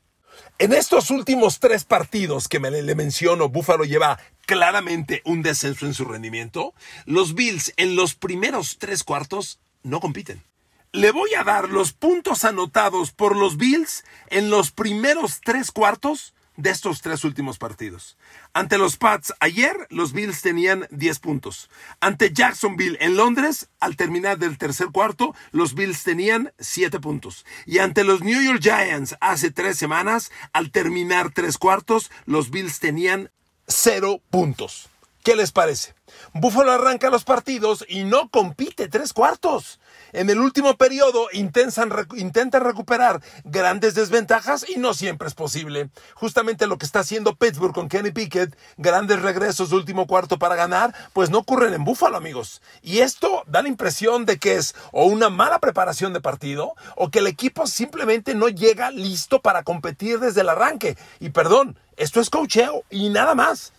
En 0.60 0.74
estos 0.74 1.10
últimos 1.10 1.60
tres 1.60 1.86
partidos 1.86 2.48
que 2.48 2.60
me 2.60 2.70
le, 2.70 2.94
menciono, 2.94 3.50
Buffalo 3.50 3.84
lleva 3.84 4.20
claramente 4.46 5.24
un 5.26 5.42
descenso 5.42 5.88
en 5.88 5.96
su 5.96 6.06
rendimiento. 6.06 6.76
Los 7.08 7.34
Bills 7.34 7.74
en 7.78 7.96
los 7.96 8.14
primeros 8.14 8.78
tres 8.78 9.04
cuartos 9.04 9.60
no 9.82 10.00
compiten. 10.00 10.44
Le 10.92 11.10
voy 11.10 11.34
a 11.34 11.44
dar 11.44 11.70
los 11.70 11.94
puntos 11.94 12.46
anotados 12.46 13.12
por 13.12 13.36
los 13.36 13.58
Bills 13.58 14.04
en 14.28 14.52
los 14.52 14.70
primeros 14.70 15.42
tres 15.44 15.72
cuartos 15.72 16.36
de 16.58 16.70
estos 16.70 17.02
tres 17.02 17.24
últimos 17.24 17.58
partidos. 17.58 18.18
Ante 18.54 18.78
los 18.78 18.98
Pats 18.98 19.34
ayer, 19.40 19.88
los 19.90 20.14
Bills 20.14 20.42
tenían 20.42 20.88
10 20.92 21.20
puntos. 21.20 21.70
Ante 22.00 22.32
Jacksonville 22.32 22.98
en 23.02 23.16
Londres, 23.16 23.70
al 23.80 23.96
terminar 23.96 24.38
del 24.38 24.58
tercer 24.58 24.88
cuarto, 24.92 25.34
los 25.52 25.74
Bills 25.74 26.04
tenían 26.04 26.54
7 26.60 27.00
puntos. 27.00 27.46
Y 27.66 27.80
ante 27.80 28.04
los 28.04 28.22
New 28.22 28.42
York 28.42 28.62
Giants 28.62 29.16
hace 29.22 29.52
tres 29.52 29.78
semanas, 29.78 30.32
al 30.54 30.72
terminar 30.72 31.32
tres 31.32 31.58
cuartos, 31.58 32.12
los 32.26 32.52
Bills 32.52 32.80
tenían 32.80 33.32
0 33.68 34.22
puntos. 34.30 34.91
¿Qué 35.24 35.36
les 35.36 35.52
parece? 35.52 35.94
Buffalo 36.34 36.72
arranca 36.72 37.12
los 37.12 37.24
partidos 37.26 37.86
y 37.88 38.06
no 38.06 38.30
compite 38.30 38.88
tres 38.88 39.14
cuartos. 39.14 39.80
En 40.14 40.32
el 40.32 40.40
último 40.40 40.76
periodo 40.78 41.28
intentan, 41.32 41.92
recuperar 41.92 43.22
grandes 43.44 43.94
desventajas 43.94 44.66
y 44.68 44.78
no 44.78 44.96
siempre 44.96 45.28
es 45.28 45.36
posible. 45.36 45.92
Justamente 46.16 46.66
lo 46.66 46.80
que 46.80 46.88
está 46.88 47.02
haciendo 47.02 47.36
Pittsburgh 47.36 47.74
con 47.74 47.88
Kenny 47.88 48.10
Pickett, 48.12 48.58
grandes 48.78 49.22
regresos 49.22 49.70
de 49.70 49.76
último 49.76 50.08
cuarto 50.08 50.40
para 50.40 50.56
ganar, 50.56 50.96
pues 51.14 51.30
no 51.30 51.38
ocurren 51.38 51.76
en 51.76 51.84
Buffalo, 51.84 52.18
amigos. 52.18 52.64
Y 52.82 53.00
esto 53.00 53.44
da 53.46 53.62
la 53.62 53.70
impresión 53.70 54.26
de 54.26 54.40
que 54.40 54.56
es 54.56 54.74
o 54.92 55.06
una 55.06 55.30
mala 55.30 55.60
preparación 55.60 56.14
de 56.14 56.22
partido 56.22 56.74
o 56.96 57.12
que 57.12 57.20
el 57.20 57.28
equipo 57.28 57.68
simplemente 57.68 58.34
no 58.34 58.50
llega 58.50 58.90
listo 58.90 59.40
para 59.40 59.62
competir 59.62 60.20
desde 60.20 60.42
el 60.42 60.50
arranque. 60.50 60.98
Y 61.20 61.30
perdón, 61.30 61.78
esto 61.96 62.20
es 62.20 62.32
cocheo 62.32 62.84
y 62.90 63.10
nada 63.10 63.36
más. 63.36 63.72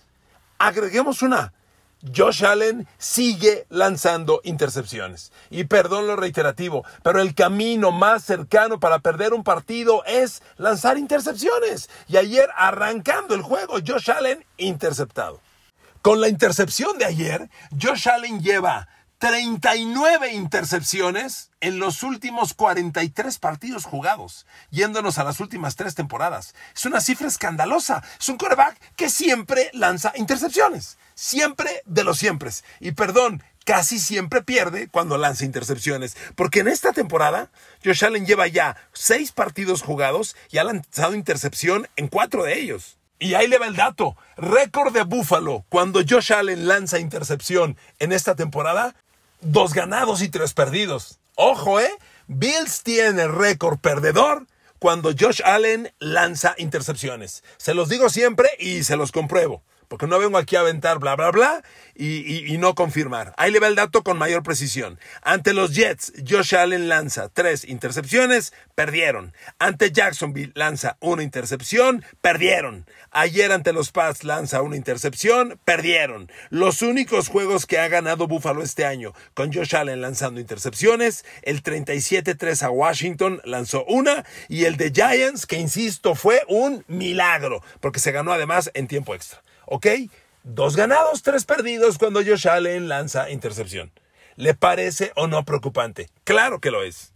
Agreguemos 0.64 1.22
una 1.22 1.52
Josh 2.14 2.44
Allen 2.44 2.86
sigue 2.96 3.66
lanzando 3.68 4.40
intercepciones. 4.44 5.32
Y 5.50 5.64
perdón 5.64 6.06
lo 6.06 6.14
reiterativo, 6.14 6.84
pero 7.02 7.20
el 7.20 7.34
camino 7.34 7.90
más 7.90 8.22
cercano 8.22 8.78
para 8.78 9.00
perder 9.00 9.34
un 9.34 9.42
partido 9.42 10.04
es 10.04 10.40
lanzar 10.58 10.98
intercepciones. 10.98 11.90
Y 12.06 12.16
ayer 12.16 12.48
arrancando 12.54 13.34
el 13.34 13.42
juego, 13.42 13.78
Josh 13.84 14.08
Allen 14.12 14.46
interceptado. 14.56 15.40
Con 16.00 16.20
la 16.20 16.28
intercepción 16.28 16.96
de 16.96 17.06
ayer, 17.06 17.50
Josh 17.80 18.08
Allen 18.08 18.40
lleva 18.40 18.86
39 19.22 20.32
intercepciones 20.32 21.52
en 21.60 21.78
los 21.78 22.02
últimos 22.02 22.54
43 22.54 23.38
partidos 23.38 23.84
jugados, 23.84 24.46
yéndonos 24.70 25.16
a 25.16 25.22
las 25.22 25.38
últimas 25.38 25.76
tres 25.76 25.94
temporadas. 25.94 26.56
Es 26.74 26.86
una 26.86 27.00
cifra 27.00 27.28
escandalosa. 27.28 28.02
Es 28.18 28.28
un 28.28 28.36
quarterback 28.36 28.76
que 28.96 29.08
siempre 29.08 29.70
lanza 29.74 30.12
intercepciones. 30.16 30.98
Siempre 31.14 31.84
de 31.86 32.02
los 32.02 32.18
siempre. 32.18 32.50
Y 32.80 32.92
perdón, 32.92 33.44
casi 33.64 34.00
siempre 34.00 34.42
pierde 34.42 34.88
cuando 34.88 35.16
lanza 35.16 35.44
intercepciones. 35.44 36.16
Porque 36.34 36.58
en 36.58 36.66
esta 36.66 36.92
temporada, 36.92 37.52
Josh 37.84 38.04
Allen 38.04 38.26
lleva 38.26 38.48
ya 38.48 38.76
seis 38.92 39.30
partidos 39.30 39.82
jugados 39.82 40.34
y 40.50 40.58
ha 40.58 40.64
lanzado 40.64 41.14
intercepción 41.14 41.86
en 41.94 42.08
cuatro 42.08 42.42
de 42.42 42.58
ellos. 42.58 42.98
Y 43.22 43.34
ahí 43.34 43.46
le 43.46 43.58
va 43.58 43.68
el 43.68 43.76
dato. 43.76 44.16
Récord 44.36 44.92
de 44.92 45.04
Buffalo 45.04 45.64
cuando 45.68 46.00
Josh 46.00 46.32
Allen 46.32 46.66
lanza 46.66 46.98
intercepción 46.98 47.76
en 48.00 48.10
esta 48.10 48.34
temporada 48.34 48.96
dos 49.42 49.74
ganados 49.74 50.22
y 50.22 50.28
tres 50.28 50.54
perdidos. 50.54 51.18
Ojo, 51.34 51.80
¿eh? 51.80 51.90
Bills 52.26 52.82
tiene 52.82 53.28
récord 53.28 53.78
perdedor 53.78 54.46
cuando 54.78 55.10
Josh 55.18 55.42
Allen 55.44 55.92
lanza 55.98 56.54
intercepciones. 56.58 57.44
Se 57.58 57.74
los 57.74 57.88
digo 57.88 58.08
siempre 58.08 58.48
y 58.58 58.84
se 58.84 58.96
los 58.96 59.12
compruebo 59.12 59.62
porque 59.92 60.06
no 60.06 60.18
vengo 60.18 60.38
aquí 60.38 60.56
a 60.56 60.60
aventar 60.60 60.98
bla, 61.00 61.16
bla, 61.16 61.30
bla 61.30 61.62
y, 61.94 62.56
no 62.56 62.74
confirmar. 62.74 63.34
Ahí 63.36 63.50
le 63.50 63.60
va 63.60 63.66
el 63.66 63.74
dato 63.74 64.02
con 64.02 64.16
mayor 64.16 64.42
precisión. 64.42 64.98
Ante 65.20 65.52
los 65.52 65.74
Jets, 65.74 66.14
Josh 66.26 66.54
Allen 66.54 66.88
lanza 66.88 67.28
tres 67.28 67.66
intercepciones, 67.68 68.54
perdieron. 68.74 69.34
Ante 69.58 69.92
Jacksonville 69.92 70.52
lanza 70.54 70.96
una 71.00 71.22
intercepción, 71.22 72.06
perdieron. 72.22 72.86
Ayer 73.10 73.52
ante 73.52 73.74
los 73.74 73.92
Pats 73.92 74.24
lanza 74.24 74.62
una 74.62 74.76
intercepción, 74.76 75.60
perdieron. 75.66 76.32
Los 76.48 76.80
únicos 76.80 77.28
juegos 77.28 77.66
que 77.66 77.78
ha 77.78 77.88
ganado 77.88 78.26
Buffalo 78.26 78.62
este 78.62 78.86
año 78.86 79.12
con 79.34 79.52
Josh 79.52 79.76
Allen 79.76 80.00
lanzando 80.00 80.40
intercepciones, 80.40 81.26
el 81.42 81.62
37-3 81.62 82.62
a 82.62 82.70
Washington 82.70 83.42
lanzó 83.44 83.84
una 83.84 84.24
y 84.48 84.64
el 84.64 84.78
de 84.78 84.90
Giants, 84.90 85.44
que 85.44 85.58
insisto, 85.58 86.14
fue 86.14 86.40
un 86.48 86.82
milagro, 86.88 87.62
porque 87.80 88.00
se 88.00 88.12
ganó 88.12 88.32
además 88.32 88.70
en 88.72 88.88
tiempo 88.88 89.14
extra. 89.14 89.42
¿Ok? 89.74 89.86
Dos 90.44 90.76
ganados, 90.76 91.22
tres 91.22 91.46
perdidos 91.46 91.96
cuando 91.96 92.22
Josh 92.22 92.46
Allen 92.46 92.90
lanza 92.90 93.30
intercepción. 93.30 93.90
¿Le 94.36 94.52
parece 94.52 95.12
o 95.16 95.28
no 95.28 95.46
preocupante? 95.46 96.10
Claro 96.24 96.60
que 96.60 96.70
lo 96.70 96.82
es. 96.82 97.14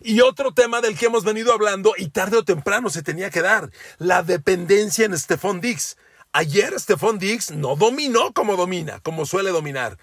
Y 0.00 0.20
otro 0.20 0.54
tema 0.54 0.80
del 0.80 0.96
que 0.96 1.06
hemos 1.06 1.24
venido 1.24 1.52
hablando 1.52 1.94
y 1.96 2.10
tarde 2.10 2.36
o 2.36 2.44
temprano 2.44 2.90
se 2.90 3.02
tenía 3.02 3.30
que 3.30 3.42
dar, 3.42 3.72
la 3.98 4.22
dependencia 4.22 5.04
en 5.04 5.18
Stephon 5.18 5.60
Diggs. 5.60 5.96
Ayer 6.30 6.78
Stephon 6.78 7.18
Diggs 7.18 7.50
no 7.50 7.74
dominó 7.74 8.32
como 8.32 8.54
domina, 8.54 9.00
como 9.00 9.26
suele 9.26 9.50
dominar. 9.50 9.98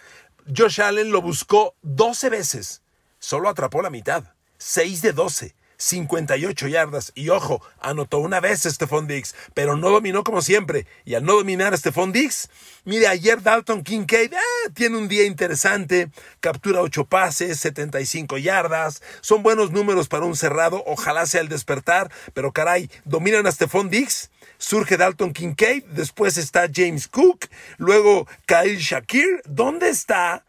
Josh 0.54 0.82
Allen 0.82 1.10
lo 1.10 1.22
buscó 1.22 1.74
12 1.84 2.30
veces, 2.30 2.82
solo 3.20 3.48
atrapó 3.48 3.82
la 3.82 3.90
mitad, 3.90 4.26
6 4.58 5.02
de 5.04 5.14
12. 5.14 5.56
58 5.78 6.68
yardas. 6.68 7.12
Y 7.16 7.30
ojo, 7.30 7.62
anotó 7.80 8.20
una 8.20 8.40
vez 8.40 8.64
Stephon 8.64 9.08
Diggs, 9.08 9.36
pero 9.54 9.76
no 9.76 9.90
dominó 9.90 10.24
como 10.24 10.42
siempre. 10.42 10.88
Y 11.06 11.16
al 11.16 11.24
no 11.24 11.34
dominar 11.34 11.78
Stephon 11.78 12.12
Diggs, 12.12 12.50
mire, 12.86 13.08
ayer 13.08 13.42
Dalton 13.42 13.84
Kincaid 13.84 14.34
ah, 14.34 14.70
tiene 14.74 14.98
un 14.98 15.08
día 15.08 15.26
interesante, 15.26 16.10
captura 16.40 16.82
8 16.82 17.06
pases, 17.06 17.60
75 17.60 18.38
yardas. 18.38 19.02
Son 19.22 19.44
buenos 19.44 19.72
números 19.72 20.08
para 20.08 20.26
un 20.26 20.36
cerrado, 20.36 20.84
ojalá 20.86 21.26
sea 21.26 21.42
el 21.42 21.50
despertar, 21.50 22.12
pero 22.34 22.52
caray, 22.52 22.90
dominan 23.06 23.48
a 23.48 23.52
Stephon 23.52 23.90
Diggs. 23.90 24.30
Surge 24.58 24.96
Dalton 24.96 25.34
Kincaid, 25.34 25.84
después 25.88 26.38
está 26.38 26.70
James 26.74 27.10
Cook, 27.10 27.50
luego 27.78 28.28
Kyle 28.46 28.78
Shakir. 28.78 29.42
¿Dónde 29.46 29.90
está 29.90 30.46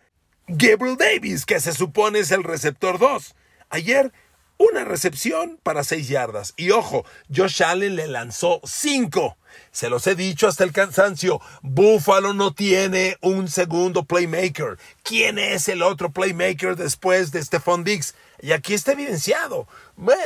Gabriel 0.46 0.96
Davis, 0.96 1.44
que 1.44 1.58
se 1.58 1.72
supone 1.72 2.20
es 2.20 2.30
el 2.30 2.44
receptor 2.44 2.98
2? 3.00 3.34
Ayer 3.70 4.12
una 4.58 4.84
recepción 4.84 5.58
para 5.62 5.84
seis 5.84 6.08
yardas. 6.08 6.54
Y 6.56 6.70
ojo, 6.70 7.04
Josh 7.34 7.62
Allen 7.62 7.96
le 7.96 8.08
lanzó 8.08 8.60
cinco. 8.64 9.36
Se 9.70 9.88
los 9.88 10.06
he 10.06 10.14
dicho 10.14 10.48
hasta 10.48 10.64
el 10.64 10.72
cansancio. 10.72 11.40
Buffalo 11.62 12.32
no 12.34 12.52
tiene 12.52 13.16
un 13.20 13.48
segundo 13.48 14.04
playmaker. 14.04 14.78
¿Quién 15.02 15.38
es 15.38 15.68
el 15.68 15.82
otro 15.82 16.10
playmaker 16.10 16.76
después 16.76 17.32
de 17.32 17.42
Stephon 17.42 17.84
Diggs? 17.84 18.14
Y 18.44 18.52
aquí 18.52 18.74
está 18.74 18.92
evidenciado. 18.92 19.66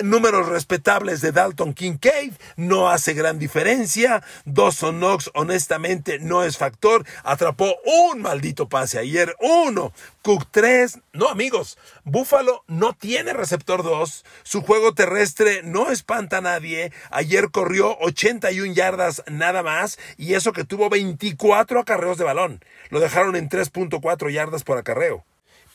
números 0.03 0.49
respetables 0.49 1.21
de 1.21 1.31
Dalton 1.31 1.73
Kincaid, 1.73 2.33
no 2.57 2.91
hace 2.91 3.15
gran 3.15 3.39
diferencia. 3.39 4.25
Dawson 4.45 4.99
Knox, 4.99 5.31
honestamente, 5.35 6.19
no 6.19 6.43
es 6.43 6.59
factor. 6.59 7.07
Atrapó 7.23 7.77
un 7.85 8.21
maldito 8.21 8.69
pase 8.69 8.99
ayer, 8.99 9.37
uno. 9.39 9.93
Cook 10.23 10.49
3. 10.51 10.99
No, 11.13 11.29
amigos, 11.29 11.79
Buffalo 12.03 12.65
no 12.67 12.93
tiene 12.93 13.35
receptor 13.35 13.85
2. 13.85 14.25
Su 14.43 14.63
juego 14.63 14.95
terrestre 14.95 15.63
no 15.63 15.93
espanta 15.93 16.39
a 16.39 16.41
nadie. 16.41 16.93
Ayer 17.13 17.53
corrió 17.53 17.97
81 18.01 18.75
yardas 18.75 19.23
nada 19.29 19.63
más. 19.63 19.97
Y 20.17 20.35
eso 20.35 20.53
que 20.53 20.65
tuvo 20.65 20.91
24 20.91 21.79
acarreos 21.79 22.19
de 22.19 22.25
balón. 22.25 22.65
Lo 22.91 22.99
dejaron 22.99 23.37
en 23.37 23.49
3.4 23.49 24.33
yardas 24.33 24.65
por 24.65 24.77
acarreo. 24.77 25.25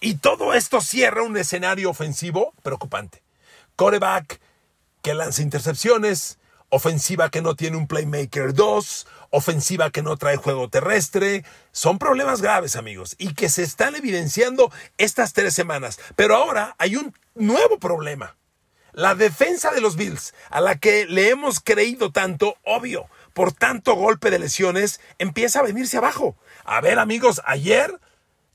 Y 0.04 0.16
todo 0.16 0.54
esto 0.54 0.82
cierra 0.82 1.24
un 1.24 1.38
escenario 1.38 1.90
ofensivo 1.90 2.54
preocupante. 2.62 3.24
Coreback 3.78 4.42
que 5.02 5.14
lanza 5.14 5.42
intercepciones, 5.42 6.40
ofensiva 6.68 7.30
que 7.30 7.42
no 7.42 7.56
tiene 7.56 7.78
un 7.78 7.88
playmaker 7.88 8.54
2, 8.54 9.08
ofensiva 9.30 9.92
que 9.92 10.02
no 10.02 10.18
trae 10.18 10.36
juego 10.36 10.68
terrestre. 10.68 11.46
Son 11.72 12.00
problemas 12.00 12.42
graves, 12.42 12.76
amigos, 12.76 13.16
y 13.18 13.34
que 13.34 13.48
se 13.48 13.64
están 13.64 13.96
evidenciando 13.96 14.74
estas 14.98 15.32
tres 15.32 15.54
semanas. 15.54 15.98
Pero 16.18 16.36
ahora 16.36 16.76
hay 16.80 16.98
un 16.98 17.18
nuevo 17.34 17.80
problema. 17.80 18.36
La 18.92 19.16
defensa 19.16 19.72
de 19.72 19.80
los 19.80 19.96
Bills, 19.96 20.34
a 20.50 20.60
la 20.60 20.80
que 20.80 21.06
le 21.06 21.30
hemos 21.30 21.62
creído 21.62 22.12
tanto, 22.12 22.58
obvio, 22.66 23.08
por 23.32 23.54
tanto 23.54 23.96
golpe 23.96 24.32
de 24.32 24.40
lesiones, 24.40 25.00
empieza 25.18 25.60
a 25.60 25.64
venirse 25.64 25.96
abajo. 25.96 26.36
A 26.66 26.82
ver, 26.82 27.00
amigos, 27.00 27.42
ayer 27.46 28.02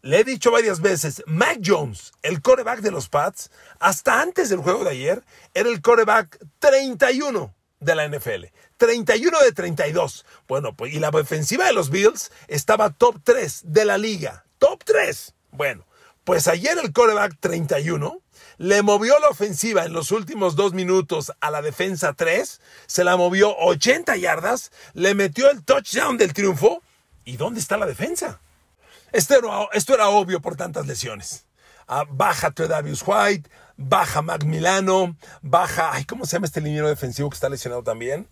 le 0.03 0.21
he 0.21 0.25
dicho 0.25 0.51
varias 0.51 0.81
veces, 0.81 1.23
Mac 1.27 1.59
Jones, 1.65 2.13
el 2.23 2.41
coreback 2.41 2.81
de 2.81 2.91
los 2.91 3.09
Pats, 3.09 3.51
hasta 3.81 4.21
antes 4.21 4.49
del 4.49 4.61
juego 4.61 4.85
de 4.85 4.91
ayer, 4.91 5.25
era 5.55 5.69
el 5.69 5.83
coreback 5.83 6.39
31 6.59 7.55
de 7.81 7.95
la 7.95 8.09
NFL. 8.09 8.45
31 8.77 9.41
de 9.41 9.53
32. 9.53 10.25
Bueno, 10.47 10.75
pues 10.75 10.93
y 10.95 11.01
la 11.01 11.09
ofensiva 11.09 11.67
de 11.67 11.73
los 11.73 11.91
Bills 11.91 12.31
estaba 12.47 12.91
top 12.91 13.17
3 13.25 13.63
de 13.65 13.85
la 13.85 13.99
liga. 13.99 14.45
Top 14.59 14.85
3. 14.85 15.35
Bueno, 15.51 15.85
pues 16.25 16.47
ayer 16.47 16.79
el 16.79 16.93
coreback 16.93 17.37
31 17.41 18.21
le 18.59 18.83
movió 18.83 19.19
la 19.21 19.29
ofensiva 19.29 19.85
en 19.85 19.93
los 19.93 20.11
últimos 20.11 20.57
dos 20.57 20.75
minutos 20.75 21.33
a 21.41 21.51
la 21.51 21.63
defensa 21.63 22.13
3, 22.13 22.61
se 22.87 23.05
la 23.05 23.17
movió 23.17 23.57
80 23.57 24.17
yardas, 24.17 24.73
le 24.95 25.15
metió 25.15 25.51
el 25.51 25.65
touchdown 25.65 26.19
del 26.19 26.35
triunfo. 26.35 26.83
¿Y 27.25 27.37
dónde 27.37 27.61
está 27.61 27.77
la 27.77 27.87
defensa? 27.87 28.41
Esto 29.13 29.95
era, 29.95 30.09
obvio 30.09 30.41
por 30.41 30.57
tantas 30.57 30.87
lesiones. 30.87 31.47
Ah, 31.87 32.05
baja 32.09 32.51
Tredavious 32.51 33.03
White, 33.07 33.49
baja 33.77 34.21
Mac 34.21 34.45
Milano, 34.45 35.17
baja, 35.41 35.93
ay, 35.95 36.05
¿cómo 36.05 36.27
se 36.27 36.37
llama 36.37 36.47
este 36.47 36.61
liniero 36.61 36.89
defensivo 36.89 37.31
que 37.31 37.35
está 37.35 37.49
lesionado 37.49 37.83
también? 37.83 38.29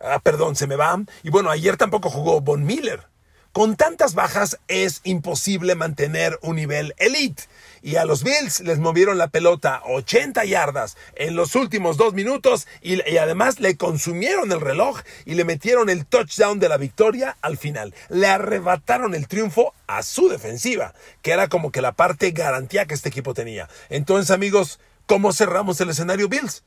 Ah, 0.00 0.18
perdón, 0.18 0.56
se 0.56 0.66
me 0.66 0.76
va. 0.76 0.98
Y 1.22 1.30
bueno, 1.30 1.50
ayer 1.50 1.76
tampoco 1.76 2.08
jugó 2.08 2.40
Von 2.40 2.64
Miller. 2.64 3.06
Con 3.52 3.76
tantas 3.76 4.14
bajas 4.14 4.58
es 4.68 5.00
imposible 5.04 5.74
mantener 5.74 6.38
un 6.42 6.56
nivel 6.56 6.94
elite 6.98 7.44
y 7.86 7.94
a 7.94 8.04
los 8.04 8.24
Bills 8.24 8.62
les 8.62 8.80
movieron 8.80 9.16
la 9.16 9.28
pelota 9.28 9.80
80 9.84 10.44
yardas 10.44 10.96
en 11.14 11.36
los 11.36 11.54
últimos 11.54 11.96
dos 11.96 12.14
minutos 12.14 12.66
y, 12.82 13.00
además 13.16 13.60
le 13.60 13.76
consumieron 13.76 14.50
el 14.50 14.60
reloj 14.60 15.02
y 15.24 15.34
le 15.34 15.44
metieron 15.44 15.88
el 15.88 16.04
touchdown 16.04 16.58
de 16.58 16.68
la 16.68 16.78
victoria 16.78 17.36
al 17.42 17.56
final. 17.56 17.94
Le 18.08 18.26
arrebataron 18.26 19.14
el 19.14 19.28
triunfo 19.28 19.72
a 19.86 20.02
su 20.02 20.28
defensiva, 20.28 20.94
que 21.22 21.30
era 21.30 21.46
como 21.48 21.70
que 21.70 21.80
la 21.80 21.92
parte 21.92 22.32
garantía 22.32 22.86
que 22.86 22.94
este 22.94 23.08
equipo 23.08 23.34
tenía. 23.34 23.68
Entonces, 23.88 24.32
amigos, 24.32 24.80
¿cómo 25.06 25.32
cerramos 25.32 25.80
el 25.80 25.90
escenario 25.90 26.28
Bills? 26.28 26.64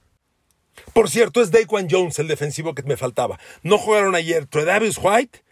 Por 0.94 1.10
cierto, 1.10 1.42
es 1.42 1.52
Daquan 1.52 1.90
Jones 1.92 2.18
el 2.20 2.30
defensivo 2.30 2.74
que 2.74 2.84
me 2.84 2.96
faltaba. 2.96 3.42
No 3.62 3.78
jugaron 3.78 4.16
ayer 4.16 4.46
Tredavious 4.46 4.98
White, 5.04 5.44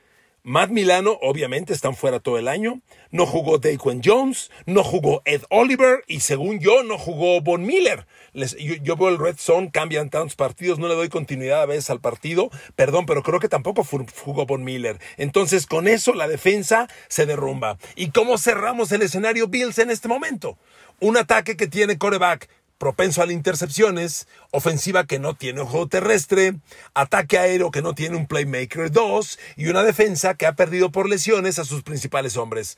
Matt 0.48 0.70
Milano, 0.70 1.20
obviamente, 1.22 1.74
están 1.74 1.94
fuera 1.94 2.22
todo 2.22 2.38
el 2.38 2.48
año. 2.48 2.80
No 3.12 3.26
jugó 3.26 3.58
Daquan 3.58 4.00
Jones, 4.02 4.50
no 4.66 4.82
jugó 4.82 5.22
Ed 5.26 5.42
Oliver 5.50 6.06
y 6.08 6.22
según 6.22 6.62
yo, 6.62 6.84
no 6.84 6.98
jugó 6.98 7.42
Von 7.42 7.66
Miller. 7.66 8.08
yo, 8.34 8.96
veo 8.96 9.10
el 9.10 9.20
Red 9.20 9.36
Zone, 9.40 9.72
cambian 9.72 10.10
tantos 10.10 10.38
partidos, 10.38 10.80
no 10.80 10.88
le 10.88 10.96
doy 10.96 11.10
continuidad 11.10 11.64
a 11.64 11.66
veces 11.66 11.90
al 11.90 12.00
partido. 12.00 12.50
Perdón, 12.78 13.06
pero 13.06 13.24
creo 13.24 13.42
que 13.42 13.50
tampoco 13.50 13.84
jugó 13.84 14.46
Von 14.46 14.64
Miller. 14.64 15.00
Entonces, 15.18 15.68
con 15.68 15.86
eso 15.86 16.14
la 16.14 16.30
defensa 16.30 16.88
se 17.10 17.26
derrumba. 17.26 17.78
¿Y 17.98 18.12
cómo 18.12 18.38
cerramos 18.38 18.90
el 18.94 19.02
escenario 19.02 19.50
Bills 19.50 19.80
en 19.80 19.92
este 19.92 20.08
momento? 20.08 20.58
Un 21.02 21.18
ataque 21.18 21.58
que 21.58 21.68
tiene 21.68 21.98
coreback 21.98 22.48
propenso 22.78 23.22
a 23.22 23.26
las 23.26 23.34
intercepciones, 23.34 24.28
ofensiva 24.52 25.06
que 25.06 25.20
no 25.20 25.36
tiene 25.36 25.62
un 25.62 25.68
juego 25.68 25.88
terrestre, 25.88 26.56
ataque 26.94 27.38
aéreo 27.38 27.72
que 27.72 27.82
no 27.82 27.96
tiene 27.96 28.18
un 28.18 28.28
playmaker 28.28 28.92
2 28.92 29.40
y 29.56 29.68
una 29.68 29.84
defensa 29.84 30.36
que 30.36 30.46
ha 30.46 30.56
perdido 30.56 30.92
por 30.92 31.10
lesiones 31.10 31.60
a 31.60 31.66
sus 31.66 31.84
principales 31.84 32.38
hombres. 32.38 32.78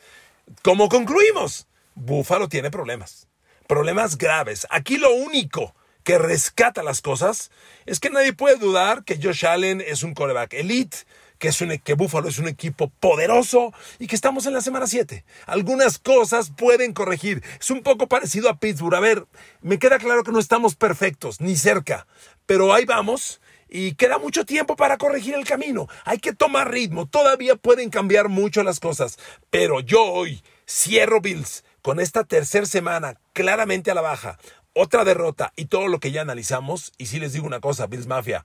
¿Cómo 0.64 0.90
concluimos? 0.90 1.68
Buffalo 1.96 2.48
tiene 2.48 2.72
problemas, 2.72 3.28
problemas 3.68 4.18
graves. 4.18 4.66
Aquí 4.70 4.98
lo 4.98 5.14
único 5.14 5.76
que 6.04 6.18
rescata 6.18 6.82
las 6.82 7.02
cosas 7.02 7.52
es 7.86 8.00
que 8.00 8.10
nadie 8.10 8.34
puede 8.34 8.56
dudar 8.56 9.04
que 9.04 9.20
Josh 9.22 9.46
Allen 9.46 9.82
es 9.82 10.04
un 10.04 10.14
coreback 10.14 10.54
elite, 10.54 10.98
que, 11.40 11.48
es 11.48 11.62
un, 11.62 11.76
que 11.80 11.94
Buffalo 11.94 12.28
es 12.28 12.38
un 12.38 12.48
equipo 12.48 12.90
poderoso 13.00 13.74
y 13.98 14.08
que 14.08 14.16
estamos 14.16 14.46
en 14.46 14.54
la 14.54 14.62
semana 14.62 14.86
7. 14.86 15.26
Algunas 15.48 15.98
cosas 15.98 16.52
pueden 16.56 16.94
corregir. 16.94 17.42
Es 17.60 17.72
un 17.72 17.82
poco 17.82 18.08
parecido 18.08 18.50
a 18.50 18.60
Pittsburgh. 18.60 18.96
A 18.96 19.00
ver, 19.00 19.26
me 19.62 19.80
queda 19.80 19.98
claro 19.98 20.24
que 20.24 20.32
no 20.32 20.40
estamos 20.40 20.76
perfectos, 20.76 21.42
ni 21.42 21.56
cerca, 21.56 22.06
pero 22.46 22.74
ahí 22.74 22.86
vamos. 22.86 23.42
Y 23.72 23.94
queda 23.94 24.18
mucho 24.18 24.46
tiempo 24.46 24.76
para 24.76 24.98
corregir 24.98 25.36
el 25.36 25.46
camino. 25.46 25.88
Hay 26.04 26.18
que 26.18 26.34
tomar 26.34 26.72
ritmo. 26.72 27.08
Todavía 27.08 27.56
pueden 27.56 27.92
cambiar 27.92 28.28
mucho 28.28 28.64
las 28.64 28.80
cosas. 28.80 29.18
Pero 29.52 29.80
yo 29.80 30.04
hoy 30.04 30.44
cierro 30.68 31.22
Bills 31.22 31.64
con 31.84 32.00
esta 32.00 32.24
tercera 32.24 32.66
semana 32.66 33.16
claramente 33.34 33.92
a 33.92 33.94
la 33.94 34.02
baja. 34.02 34.40
Otra 34.74 35.04
derrota 35.04 35.54
y 35.56 35.66
todo 35.66 35.88
lo 35.88 36.00
que 36.00 36.12
ya 36.12 36.22
analizamos. 36.22 36.94
Y 36.98 37.06
si 37.06 37.20
les 37.20 37.34
digo 37.34 37.46
una 37.46 37.60
cosa, 37.60 37.86
Bills 37.86 38.08
Mafia, 38.08 38.44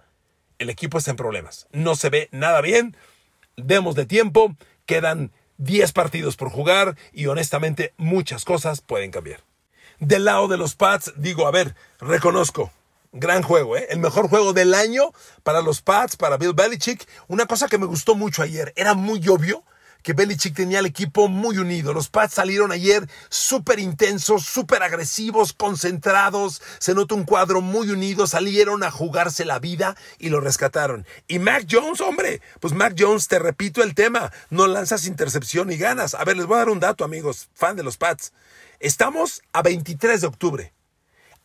el 0.58 0.70
equipo 0.70 0.98
está 0.98 1.10
en 1.10 1.16
problemas. 1.16 1.66
No 1.72 1.96
se 1.96 2.10
ve 2.10 2.28
nada 2.32 2.60
bien. 2.60 2.96
Demos 3.56 3.94
de 3.94 4.06
tiempo. 4.06 4.56
Quedan 4.86 5.32
10 5.58 5.92
partidos 5.92 6.36
por 6.36 6.50
jugar 6.50 6.96
y 7.12 7.26
honestamente 7.26 7.94
muchas 7.96 8.44
cosas 8.44 8.80
pueden 8.80 9.10
cambiar. 9.10 9.40
Del 10.00 10.24
lado 10.24 10.48
de 10.48 10.56
los 10.56 10.74
Pats, 10.74 11.12
digo, 11.16 11.46
a 11.46 11.50
ver, 11.50 11.74
reconozco, 12.00 12.72
gran 13.12 13.42
juego, 13.42 13.76
¿eh? 13.76 13.86
el 13.90 14.00
mejor 14.00 14.28
juego 14.28 14.52
del 14.52 14.74
año 14.74 15.12
para 15.44 15.62
los 15.62 15.80
Pats, 15.80 16.16
para 16.16 16.36
Bill 16.36 16.52
Belichick. 16.52 17.06
Una 17.28 17.46
cosa 17.46 17.68
que 17.68 17.78
me 17.78 17.86
gustó 17.86 18.14
mucho 18.14 18.42
ayer, 18.42 18.72
era 18.76 18.94
muy 18.94 19.26
obvio 19.28 19.64
que 20.04 20.12
Belichick 20.12 20.54
tenía 20.54 20.80
el 20.80 20.86
equipo 20.86 21.28
muy 21.28 21.56
unido. 21.56 21.94
Los 21.94 22.10
Pats 22.10 22.34
salieron 22.34 22.70
ayer 22.70 23.08
súper 23.30 23.78
intensos, 23.80 24.44
súper 24.44 24.82
agresivos, 24.82 25.54
concentrados. 25.54 26.60
Se 26.78 26.94
nota 26.94 27.14
un 27.14 27.24
cuadro 27.24 27.62
muy 27.62 27.90
unido. 27.90 28.26
Salieron 28.26 28.84
a 28.84 28.90
jugarse 28.90 29.46
la 29.46 29.58
vida 29.58 29.96
y 30.18 30.28
lo 30.28 30.40
rescataron. 30.40 31.06
Y 31.26 31.38
Mac 31.38 31.66
Jones, 31.68 32.02
hombre, 32.02 32.42
pues 32.60 32.74
Mac 32.74 32.94
Jones, 32.96 33.28
te 33.28 33.38
repito 33.38 33.82
el 33.82 33.94
tema, 33.94 34.30
no 34.50 34.66
lanzas 34.66 35.06
intercepción 35.06 35.72
y 35.72 35.78
ganas. 35.78 36.14
A 36.14 36.22
ver, 36.24 36.36
les 36.36 36.44
voy 36.44 36.56
a 36.56 36.58
dar 36.58 36.68
un 36.68 36.80
dato, 36.80 37.02
amigos, 37.02 37.48
fan 37.54 37.74
de 37.74 37.82
los 37.82 37.96
Pats. 37.96 38.34
Estamos 38.80 39.42
a 39.54 39.62
23 39.62 40.20
de 40.20 40.26
octubre. 40.26 40.74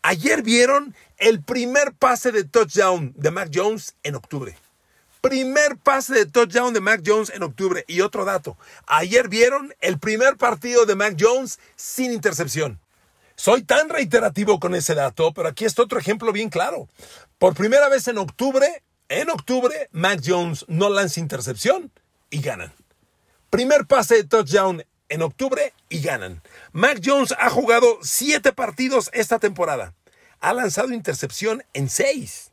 Ayer 0.02 0.44
vieron 0.44 0.94
el 1.18 1.42
primer 1.42 1.94
pase 1.94 2.34
de 2.34 2.44
touchdown 2.44 3.14
de 3.16 3.32
Mac 3.32 3.52
Jones 3.54 3.96
en 4.04 4.16
octubre. 4.16 4.58
Primer 5.22 5.76
pase 5.78 6.14
de 6.14 6.26
touchdown 6.26 6.74
de 6.74 6.80
Mac 6.80 7.02
Jones 7.06 7.30
en 7.36 7.44
octubre. 7.44 7.84
Y 7.88 8.02
otro 8.02 8.24
dato, 8.24 8.58
ayer 8.88 9.28
vieron 9.28 9.74
el 9.82 10.00
primer 10.00 10.38
partido 10.38 10.86
de 10.86 10.96
Mac 10.96 11.18
Jones 11.20 11.60
sin 11.76 12.14
intercepción. 12.14 12.80
Soy 13.36 13.64
tan 13.64 13.90
reiterativo 13.90 14.60
con 14.60 14.76
ese 14.76 14.96
dato, 14.96 15.34
pero 15.34 15.50
aquí 15.50 15.66
está 15.66 15.84
otro 15.84 16.00
ejemplo 16.00 16.32
bien 16.32 16.50
claro. 16.50 16.88
Por 17.38 17.54
primera 17.54 17.90
vez 17.90 18.08
en 18.08 18.18
octubre, 18.18 18.84
en 19.10 19.30
octubre, 19.30 19.90
Mac 19.92 20.22
Jones 20.26 20.66
no 20.68 20.90
lanza 20.90 21.20
intercepción 21.20 21.92
y 22.30 22.42
ganan. 22.42 22.72
Primer 23.50 23.88
pase 23.88 24.16
de 24.16 24.24
touchdown 24.24 24.86
en 25.10 25.22
octubre 25.22 25.74
y 25.90 26.02
ganan. 26.02 26.42
Mac 26.72 27.02
Jones 27.04 27.34
ha 27.38 27.50
jugado 27.50 28.00
siete 28.04 28.54
partidos 28.54 29.10
esta 29.12 29.40
temporada. 29.40 29.94
Ha 30.40 30.54
lanzado 30.54 30.94
intercepción 30.94 31.64
en 31.74 31.90
seis. 31.90 32.49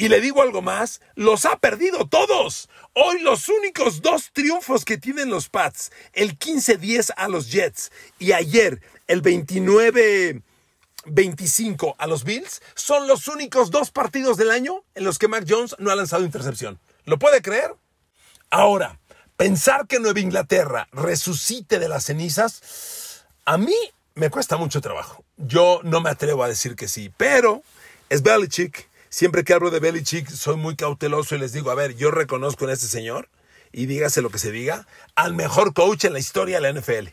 Y 0.00 0.08
le 0.08 0.20
digo 0.22 0.40
algo 0.40 0.62
más, 0.62 1.02
los 1.14 1.44
ha 1.44 1.58
perdido 1.58 2.08
todos. 2.08 2.70
Hoy 2.94 3.20
los 3.20 3.50
únicos 3.50 4.00
dos 4.00 4.30
triunfos 4.32 4.86
que 4.86 4.96
tienen 4.96 5.28
los 5.28 5.50
Pats, 5.50 5.92
el 6.14 6.38
15-10 6.38 7.12
a 7.18 7.28
los 7.28 7.52
Jets 7.52 7.92
y 8.18 8.32
ayer 8.32 8.80
el 9.08 9.22
29-25 9.22 11.96
a 11.98 12.06
los 12.06 12.24
Bills, 12.24 12.62
son 12.74 13.08
los 13.08 13.28
únicos 13.28 13.70
dos 13.70 13.90
partidos 13.90 14.38
del 14.38 14.50
año 14.50 14.84
en 14.94 15.04
los 15.04 15.18
que 15.18 15.28
Mac 15.28 15.44
Jones 15.46 15.76
no 15.78 15.90
ha 15.90 15.96
lanzado 15.96 16.24
intercepción. 16.24 16.80
¿Lo 17.04 17.18
puede 17.18 17.42
creer? 17.42 17.74
Ahora, 18.48 18.98
pensar 19.36 19.86
que 19.86 20.00
Nueva 20.00 20.20
Inglaterra 20.20 20.88
resucite 20.92 21.78
de 21.78 21.90
las 21.90 22.06
cenizas, 22.06 23.26
a 23.44 23.58
mí 23.58 23.76
me 24.14 24.30
cuesta 24.30 24.56
mucho 24.56 24.80
trabajo. 24.80 25.22
Yo 25.36 25.80
no 25.82 26.00
me 26.00 26.08
atrevo 26.08 26.42
a 26.42 26.48
decir 26.48 26.74
que 26.74 26.88
sí, 26.88 27.12
pero 27.18 27.62
es 28.08 28.22
Belichick 28.22 28.88
Siempre 29.10 29.42
que 29.42 29.52
hablo 29.52 29.70
de 29.70 29.80
Belichick 29.80 30.30
soy 30.30 30.56
muy 30.56 30.76
cauteloso 30.76 31.34
y 31.34 31.38
les 31.38 31.52
digo, 31.52 31.72
a 31.72 31.74
ver, 31.74 31.96
yo 31.96 32.12
reconozco 32.12 32.64
en 32.64 32.70
este 32.70 32.86
señor, 32.86 33.28
y 33.72 33.86
dígase 33.86 34.22
lo 34.22 34.30
que 34.30 34.38
se 34.38 34.52
diga, 34.52 34.86
al 35.16 35.34
mejor 35.34 35.74
coach 35.74 36.04
en 36.04 36.12
la 36.12 36.20
historia 36.20 36.60
de 36.60 36.72
la 36.72 36.80
NFL. 36.80 37.08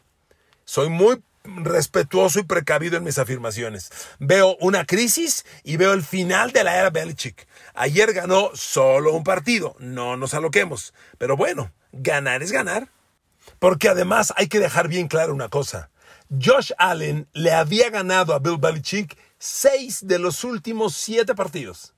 Soy 0.63 0.89
muy 0.89 1.23
respetuoso 1.43 2.39
y 2.39 2.43
precavido 2.43 2.97
en 2.97 3.03
mis 3.03 3.17
afirmaciones. 3.17 3.89
Veo 4.19 4.57
una 4.60 4.86
crisis 4.86 5.43
y 5.63 5.77
veo 5.77 5.93
el 5.93 6.03
final 6.03 6.51
de 6.51 6.63
la 6.63 6.77
era 6.77 6.91
Belichick. 6.91 7.47
Ayer 7.73 8.13
ganó 8.13 8.51
solo 8.53 9.13
un 9.13 9.23
partido, 9.23 9.75
no 9.79 10.17
nos 10.17 10.36
aloquemos. 10.36 10.93
Pero 11.17 11.36
bueno, 11.36 11.71
ganar 11.93 12.43
es 12.43 12.51
ganar. 12.51 12.89
Porque 13.57 13.89
además 13.89 14.33
hay 14.36 14.49
que 14.49 14.60
dejar 14.60 14.88
bien 14.88 15.07
claro 15.07 15.33
una 15.33 15.49
cosa. 15.49 15.89
Josh 16.29 16.73
Allen 16.77 17.27
le 17.33 17.53
había 17.53 17.89
ganado 17.89 18.36
a 18.36 18.39
Bill 18.39 18.57
Belichick 18.60 19.17
seis 19.39 20.06
de 20.06 20.19
los 20.19 20.43
últimos 20.43 20.95
siete 20.95 21.36
partidos. 21.36 21.93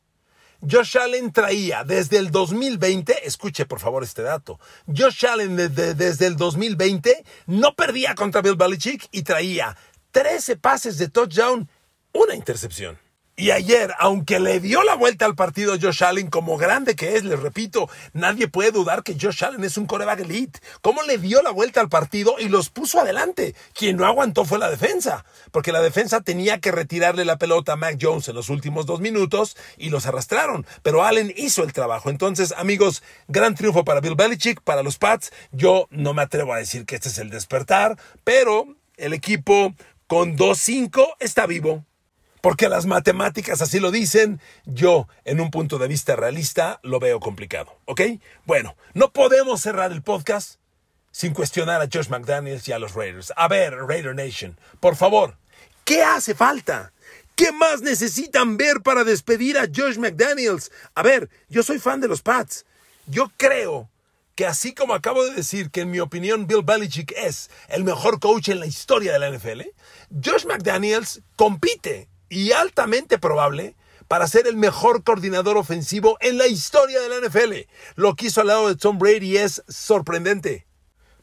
Josh 0.62 0.98
Allen 0.98 1.32
traía 1.32 1.84
desde 1.86 2.18
el 2.18 2.32
2020, 2.32 3.26
escuche 3.26 3.66
por 3.66 3.80
favor 3.80 4.04
este 4.04 4.22
dato, 4.22 4.60
Josh 4.88 5.26
Allen 5.26 5.56
desde, 5.56 6.28
el 6.28 6.36
2020 6.36 7.24
no 7.46 7.76
perdía 7.76 8.14
contra 8.14 8.42
Bill 8.42 8.58
Belichick 8.58 9.08
y 9.12 9.22
traía 9.22 9.78
13 10.12 10.58
pases 10.58 10.98
de 10.98 11.08
touchdown, 11.08 11.70
una 12.12 12.36
intercepción. 12.36 13.00
Y 13.40 13.52
ayer, 13.52 13.96
aunque 14.00 14.38
le 14.42 14.60
dio 14.60 14.84
la 14.84 14.96
vuelta 14.96 15.26
al 15.26 15.34
partido 15.34 15.78
Josh 15.82 16.04
Allen, 16.04 16.30
como 16.30 16.58
grande 16.58 16.98
que 16.98 17.16
es, 17.16 17.24
les 17.24 17.40
repito, 17.40 17.90
nadie 18.12 18.50
puede 18.50 18.72
dudar 18.72 19.02
que 19.02 19.16
Josh 19.18 19.46
Allen 19.46 19.64
es 19.64 19.78
un 19.78 19.86
coreback 19.86 20.20
elite. 20.20 20.60
¿Cómo 20.82 21.04
le 21.04 21.18
dio 21.18 21.42
la 21.42 21.52
vuelta 21.52 21.80
al 21.80 21.88
partido 21.88 22.36
y 22.38 22.50
los 22.50 22.70
puso 22.70 23.00
adelante? 23.00 23.56
Quien 23.74 23.96
no 23.96 24.06
aguantó 24.06 24.44
fue 24.44 24.60
la 24.60 24.70
defensa, 24.70 25.24
porque 25.52 25.72
la 25.72 25.80
defensa 25.80 26.20
tenía 26.20 26.60
que 26.60 26.74
retirarle 26.74 27.24
la 27.24 27.38
pelota 27.38 27.72
a 27.72 27.76
Mac 27.78 27.98
Jones 27.98 28.28
en 28.28 28.36
los 28.36 28.50
últimos 28.50 28.86
dos 28.86 29.00
minutos 29.00 29.56
y 29.78 29.90
los 29.90 30.06
arrastraron. 30.06 30.66
Pero 30.84 31.06
Allen 31.06 31.34
hizo 31.38 31.64
el 31.64 31.72
trabajo. 31.72 32.10
Entonces, 32.10 32.54
amigos, 32.58 33.04
gran 33.30 33.56
triunfo 33.56 33.86
para 33.86 34.02
Bill 34.02 34.16
Belichick, 34.16 34.60
para 34.64 34.84
los 34.84 34.98
Pats. 34.98 35.32
Yo 35.54 35.88
no 35.92 36.14
me 36.14 36.24
atrevo 36.24 36.54
a 36.54 36.58
decir 36.58 36.86
que 36.86 36.96
este 36.96 37.08
es 37.08 37.18
el 37.20 37.30
despertar, 37.30 37.98
pero 38.26 38.66
el 38.98 39.14
equipo 39.14 39.74
con 40.08 40.36
2-5 40.36 41.16
está 41.22 41.46
vivo 41.46 41.86
porque 42.42 42.70
las 42.70 42.86
matemáticas 42.86 43.62
así 43.62 43.80
lo 43.80 43.92
dicen, 43.92 44.40
yo 44.66 45.08
en 45.26 45.42
un 45.42 45.52
punto 45.52 45.78
de 45.78 45.88
vista 45.88 46.16
realista 46.16 46.80
lo 46.84 47.00
veo 47.00 47.20
complicado, 47.20 47.78
¿ok? 47.86 48.02
Bueno, 48.46 48.76
no 48.94 49.12
podemos 49.12 49.62
cerrar 49.62 49.92
el 49.92 50.02
podcast 50.02 50.60
sin 51.12 51.34
cuestionar 51.34 51.82
a 51.82 51.90
Josh 51.92 52.10
McDaniels 52.10 52.68
y 52.68 52.72
a 52.72 52.80
los 52.80 52.94
Raiders. 52.94 53.34
A 53.36 53.48
ver, 53.48 53.74
Raider 53.76 54.16
Nation, 54.16 54.60
por 54.80 54.96
favor, 54.96 55.38
¿qué 55.84 56.04
hace 56.04 56.36
falta? 56.36 56.94
¿Qué 57.36 57.52
más 57.52 57.82
necesitan 57.82 58.58
ver 58.58 58.82
para 58.82 59.04
despedir 59.04 59.58
a 59.58 59.68
Josh 59.74 59.98
McDaniels? 59.98 60.72
A 60.94 61.04
ver, 61.04 61.30
yo 61.48 61.64
soy 61.64 61.80
fan 61.80 62.02
de 62.02 62.10
los 62.10 62.22
Pats. 62.22 62.66
Yo 63.08 63.32
creo 63.38 63.90
que 64.36 64.46
así 64.46 64.74
como 64.74 64.94
acabo 64.94 65.26
de 65.26 65.34
decir 65.34 65.72
que 65.72 65.82
en 65.82 65.92
mi 65.92 66.00
opinión 66.00 66.48
Bill 66.48 66.64
Belichick 66.64 67.14
es 67.18 67.50
el 67.68 67.84
mejor 67.84 68.20
coach 68.20 68.50
en 68.50 68.60
la 68.60 68.66
historia 68.66 69.14
de 69.14 69.20
la 69.20 69.32
NFL, 69.32 69.62
Josh 70.24 70.46
McDaniels 70.46 71.22
compite 71.36 72.08
y 72.30 72.52
altamente 72.52 73.18
probable 73.18 73.76
para 74.08 74.28
ser 74.28 74.48
el 74.48 74.58
mejor 74.58 75.04
coordinador 75.04 75.58
ofensivo 75.58 76.18
en 76.20 76.38
la 76.38 76.48
historia 76.48 77.00
de 77.00 77.10
la 77.10 77.28
NFL. 77.28 77.70
Lo 77.96 78.16
que 78.16 78.28
hizo 78.28 78.42
al 78.42 78.48
lado 78.48 78.68
de 78.68 78.76
Tom 78.76 78.98
Brady 78.98 79.38
es 79.38 79.64
sorprendente. 79.68 80.66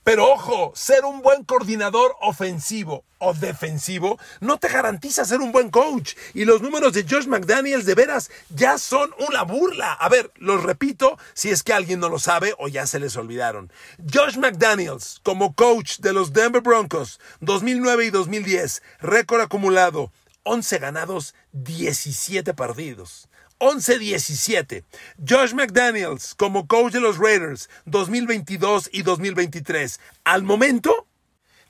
Pero 0.06 0.30
ojo, 0.30 0.70
ser 0.76 1.04
un 1.04 1.20
buen 1.20 1.42
coordinador 1.42 2.14
ofensivo 2.20 3.04
o 3.18 3.34
defensivo 3.34 4.20
no 4.38 4.56
te 4.56 4.68
garantiza 4.68 5.24
ser 5.24 5.40
un 5.40 5.50
buen 5.50 5.68
coach. 5.68 6.14
Y 6.32 6.44
los 6.44 6.62
números 6.62 6.92
de 6.92 7.02
Josh 7.02 7.26
McDaniels 7.26 7.86
de 7.86 7.96
veras 7.96 8.30
ya 8.50 8.78
son 8.78 9.10
una 9.28 9.42
burla. 9.42 9.94
A 9.94 10.08
ver, 10.08 10.30
los 10.36 10.62
repito 10.62 11.18
si 11.34 11.50
es 11.50 11.64
que 11.64 11.72
alguien 11.72 11.98
no 11.98 12.08
lo 12.08 12.20
sabe 12.20 12.54
o 12.58 12.68
ya 12.68 12.86
se 12.86 13.00
les 13.00 13.16
olvidaron. 13.16 13.72
Josh 14.14 14.36
McDaniels 14.36 15.20
como 15.24 15.56
coach 15.56 15.98
de 15.98 16.12
los 16.12 16.32
Denver 16.32 16.62
Broncos 16.62 17.18
2009 17.40 18.04
y 18.04 18.10
2010, 18.10 18.84
récord 19.00 19.40
acumulado 19.40 20.12
11 20.46 20.78
ganados, 20.78 21.34
17 21.52 22.54
perdidos. 22.54 23.28
11-17. 23.58 24.84
Josh 25.28 25.54
McDaniels 25.54 26.34
como 26.34 26.66
coach 26.68 26.92
de 26.92 27.00
los 27.00 27.18
Raiders 27.18 27.68
2022 27.86 28.90
y 28.92 29.02
2023. 29.02 29.98
Al 30.24 30.44
momento 30.44 31.06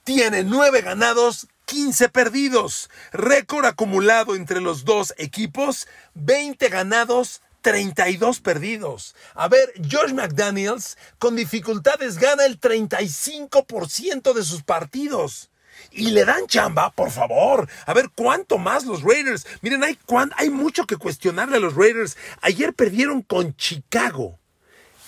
tiene 0.05 0.45
9 0.45 0.83
ganados, 0.83 1.49
15 1.65 2.11
perdidos. 2.11 2.91
Récord 3.13 3.65
acumulado 3.65 4.35
entre 4.35 4.61
los 4.61 4.85
dos 4.85 5.15
equipos, 5.17 5.89
20 6.15 6.69
ganados, 6.69 7.41
32 7.63 8.41
perdidos. 8.41 9.15
A 9.35 9.49
ver, 9.49 9.73
Josh 9.91 10.13
McDaniels 10.13 10.99
con 11.19 11.35
dificultades 11.35 12.19
gana 12.19 12.45
el 12.45 12.61
35% 12.61 14.35
de 14.35 14.45
sus 14.45 14.63
partidos 14.63 15.51
y 15.91 16.11
le 16.11 16.25
dan 16.25 16.47
chamba, 16.47 16.91
por 16.91 17.11
favor. 17.11 17.69
A 17.87 17.95
ver, 17.95 18.11
¿cuánto 18.15 18.59
más 18.59 18.85
los 18.85 19.03
Raiders? 19.03 19.47
Miren, 19.63 19.85
hay, 19.85 19.99
hay 20.37 20.51
mucho 20.51 20.87
que 20.87 20.97
cuestionarle 20.97 21.57
a 21.57 21.61
los 21.61 21.75
Raiders. 21.75 22.17
Ayer 22.43 22.75
perdieron 22.75 23.23
con 23.23 23.57
Chicago. 23.57 24.39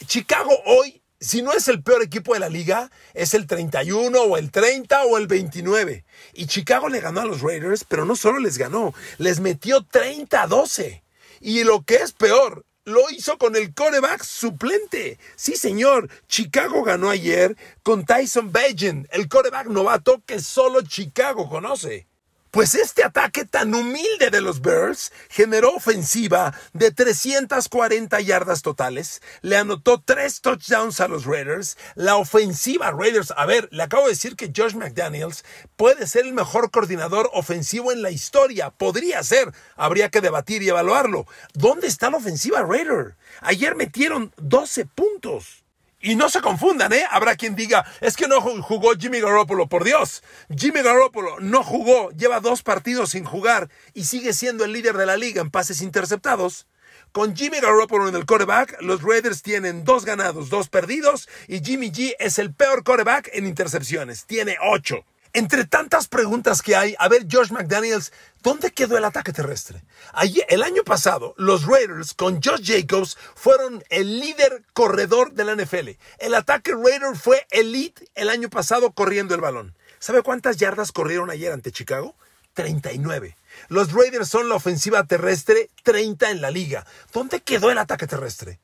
Chicago 0.07 0.51
hoy, 0.65 1.03
si 1.21 1.43
no 1.43 1.53
es 1.53 1.69
el 1.69 1.83
peor 1.83 2.03
equipo 2.03 2.35
de 2.35 2.41
la 2.41 2.49
liga, 2.49 2.91
es 3.15 3.35
el 3.35 3.47
31 3.47 4.21
o 4.21 4.37
el 4.37 4.51
30 4.51 5.05
o 5.05 5.19
el 5.19 5.27
29. 5.27 6.05
Y 6.35 6.47
Chicago 6.47 6.89
le 6.89 7.01
ganó 7.01 7.21
a 7.21 7.27
los 7.27 7.43
Raiders, 7.43 7.85
pero 7.85 8.05
no 8.05 8.17
solo 8.17 8.39
les 8.39 8.59
ganó, 8.59 8.95
les 9.19 9.41
metió 9.41 9.85
30 9.85 10.43
a 10.43 10.47
12. 10.47 11.03
Y 11.41 11.65
lo 11.65 11.83
que 11.83 11.97
es 11.97 12.13
peor, 12.13 12.65
lo 12.89 13.09
hizo 13.11 13.39
con 13.39 13.55
el 13.55 13.75
coreback 13.75 14.25
suplente. 14.25 15.19
Sí, 15.37 15.57
señor. 15.57 16.09
Chicago 16.27 16.83
ganó 16.83 17.11
ayer 17.11 17.57
con 17.83 18.05
Tyson 18.05 18.51
Bagent, 18.53 19.07
el 19.13 19.29
coreback 19.29 19.67
novato 19.67 20.23
que 20.27 20.41
solo 20.41 20.83
Chicago 20.83 21.49
conoce. 21.49 22.09
Pues 22.51 22.75
este 22.75 23.05
ataque 23.05 23.45
tan 23.45 23.75
humilde 23.75 24.31
de 24.31 24.41
los 24.41 24.63
Bears 24.63 25.13
generó 25.29 25.75
ofensiva 25.75 26.55
de 26.73 26.91
340 26.91 28.21
yardas 28.23 28.63
totales, 28.63 29.21
le 29.43 29.59
anotó 29.59 30.01
tres 30.01 30.41
touchdowns 30.41 31.01
a 31.01 31.09
los 31.09 31.27
Raiders, 31.27 31.77
la 31.95 32.17
ofensiva 32.17 32.91
Raiders, 32.91 33.35
a 33.37 33.45
ver, 33.45 33.69
le 33.71 33.83
acabo 33.83 34.05
de 34.05 34.13
decir 34.13 34.35
que 34.35 34.51
Josh 34.55 34.75
McDaniels 34.75 35.45
puede 35.77 36.07
ser 36.07 36.25
el 36.25 36.33
mejor 36.33 36.71
coordinador 36.71 37.29
ofensivo 37.35 37.93
en 37.93 38.01
la 38.01 38.11
historia, 38.11 38.71
podría 38.71 39.23
ser, 39.23 39.53
habría 39.77 40.09
que 40.09 40.23
debatir 40.23 40.63
y 40.63 40.71
evaluarlo. 40.71 41.27
¿Dónde 41.53 41.87
está 41.87 42.09
la 42.09 42.17
ofensiva 42.17 42.63
Raider? 42.63 43.15
Ayer 43.43 43.77
metieron 43.77 44.33
12 44.39 44.87
puntos. 44.87 45.68
Y 46.01 46.15
no 46.15 46.29
se 46.29 46.41
confundan, 46.41 46.93
¿eh? 46.93 47.05
Habrá 47.11 47.35
quien 47.35 47.57
diga, 47.57 47.85
es 48.01 48.17
que 48.17 48.29
no 48.29 48.41
jugó 48.41 48.93
Jimmy 48.95 49.21
Garoppolo, 49.21 49.69
por 49.69 49.83
Dios. 49.83 50.23
Jimmy 50.57 50.81
Garoppolo 50.83 51.41
no 51.41 51.65
jugó, 51.65 52.11
lleva 52.13 52.39
dos 52.39 52.63
partidos 52.63 53.11
sin 53.11 53.25
jugar 53.25 53.69
y 53.95 54.05
sigue 54.05 54.33
siendo 54.33 54.65
el 54.65 54.73
líder 54.73 54.97
de 54.97 55.07
la 55.07 55.17
liga 55.17 55.41
en 55.43 55.51
pases 55.51 55.83
interceptados. 55.83 56.69
Con 57.11 57.35
Jimmy 57.35 57.59
Garoppolo 57.59 58.09
en 58.09 58.15
el 58.15 58.27
coreback, 58.27 58.81
los 58.81 59.03
Raiders 59.03 59.43
tienen 59.43 59.83
dos 59.83 60.05
ganados, 60.05 60.51
dos 60.51 60.69
perdidos 60.69 61.29
y 61.49 61.65
Jimmy 61.65 61.91
G 61.91 62.15
es 62.21 62.39
el 62.39 62.55
peor 62.55 62.85
coreback 62.85 63.31
en 63.33 63.47
intercepciones, 63.47 64.25
tiene 64.25 64.57
ocho. 64.71 65.05
Entre 65.33 65.65
tantas 65.65 66.09
preguntas 66.09 66.63
que 66.63 66.75
hay, 66.75 66.95
a 66.99 67.09
ver, 67.09 67.27
Josh 67.31 67.51
McDaniels, 67.51 68.13
¿dónde 68.43 68.71
quedó 68.71 68.97
el 68.97 69.05
ataque 69.05 69.33
terrestre? 69.33 69.83
Allí, 70.13 70.43
el 70.49 70.63
año 70.63 70.85
pasado, 70.85 71.35
los 71.37 71.67
Raiders 71.67 72.15
con 72.15 72.43
Josh 72.43 72.63
Jacobs 72.65 73.19
fueron 73.35 73.85
el 73.91 74.21
líder 74.21 74.63
corredor 74.73 75.33
de 75.33 75.45
la 75.45 75.55
NFL. 75.55 75.91
El 76.19 76.35
ataque 76.35 76.73
Raider 76.73 77.15
fue 77.15 77.47
elite 77.51 78.09
el 78.15 78.31
año 78.31 78.49
pasado 78.49 78.93
corriendo 78.93 79.35
el 79.35 79.41
balón. 79.41 79.75
¿Sabe 79.99 80.23
cuántas 80.23 80.57
yardas 80.57 80.93
corrieron 80.93 81.31
ayer 81.31 81.53
ante 81.53 81.73
Chicago? 81.73 82.15
39. 82.55 83.37
Los 83.69 83.93
Raiders 83.93 84.29
son 84.29 84.49
la 84.49 84.55
ofensiva 84.55 85.05
terrestre 85.05 85.71
30 85.83 86.31
en 86.31 86.41
la 86.41 86.51
liga. 86.51 86.87
¿Dónde 87.13 87.41
quedó 87.41 87.71
el 87.71 87.79
ataque 87.79 88.07
terrestre? 88.07 88.61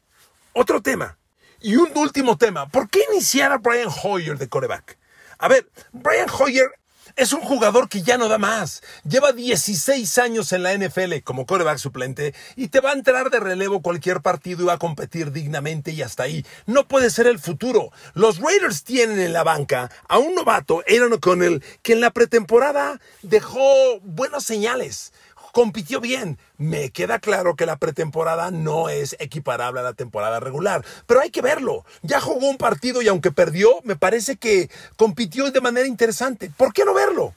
Otro 0.53 0.83
tema. 0.83 1.19
Y 1.61 1.77
un 1.77 1.91
último 1.97 2.37
tema. 2.37 2.69
¿Por 2.69 2.89
qué 2.89 3.05
iniciar 3.13 3.53
a 3.53 3.59
Brian 3.59 3.89
Hoyer 4.03 4.39
de 4.39 4.49
coreback? 4.49 4.99
A 5.39 5.49
ver, 5.49 5.69
Brian 5.93 6.29
Hoyer 6.31 6.71
es 7.17 7.33
un 7.33 7.43
jugador 7.43 7.89
que 7.89 8.03
ya 8.03 8.19
no 8.19 8.29
da 8.29 8.39
más. 8.39 8.83
Lleva 9.09 9.33
16 9.33 10.19
años 10.19 10.53
en 10.53 10.63
la 10.65 10.75
NFL 10.75 11.21
como 11.23 11.47
coreback 11.47 11.79
suplente 11.79 12.35
y 12.57 12.69
te 12.69 12.81
va 12.81 12.91
a 12.91 12.95
entrar 12.95 13.31
de 13.31 13.39
relevo 13.39 13.83
cualquier 13.83 14.21
partido 14.21 14.63
y 14.63 14.67
va 14.67 14.75
a 14.75 14.79
competir 14.79 15.31
dignamente 15.31 15.93
y 15.93 16.03
hasta 16.03 16.25
ahí. 16.25 16.45
No 16.67 16.89
puede 16.89 17.11
ser 17.11 17.27
el 17.27 17.39
futuro. 17.39 17.91
Los 18.15 18.41
Raiders 18.41 18.83
tienen 18.83 19.21
en 19.21 19.33
la 19.33 19.45
banca 19.45 19.91
a 20.09 20.19
un 20.19 20.35
novato, 20.35 20.83
Aaron 20.89 21.13
O'Connell, 21.13 21.63
que 21.83 21.93
en 21.93 22.01
la 22.01 22.11
pretemporada 22.11 23.01
dejó 23.23 24.01
buenas 24.01 24.45
señales 24.45 25.13
compitió 25.55 26.01
bien. 26.01 26.37
Me 26.59 26.91
queda 26.91 27.21
claro 27.21 27.55
que 27.55 27.65
la 27.65 27.77
pretemporada 27.77 28.51
no 28.51 28.91
es 28.91 29.17
equiparable 29.21 29.81
a 29.81 29.85
la 29.85 29.95
temporada 29.95 30.41
regular, 30.41 30.85
pero 31.07 31.21
hay 31.21 31.31
que 31.31 31.41
verlo. 31.41 31.87
Ya 32.03 32.21
jugó 32.21 32.51
un 32.51 32.59
partido 32.59 33.01
y 33.01 33.09
aunque 33.09 33.31
perdió, 33.31 33.81
me 33.85 33.97
parece 33.97 34.37
que 34.37 34.69
compitió 34.97 35.51
de 35.51 35.61
manera 35.61 35.87
interesante. 35.87 36.51
¿Por 36.55 36.73
qué 36.75 36.85
no 36.85 36.93
verlo? 36.93 37.35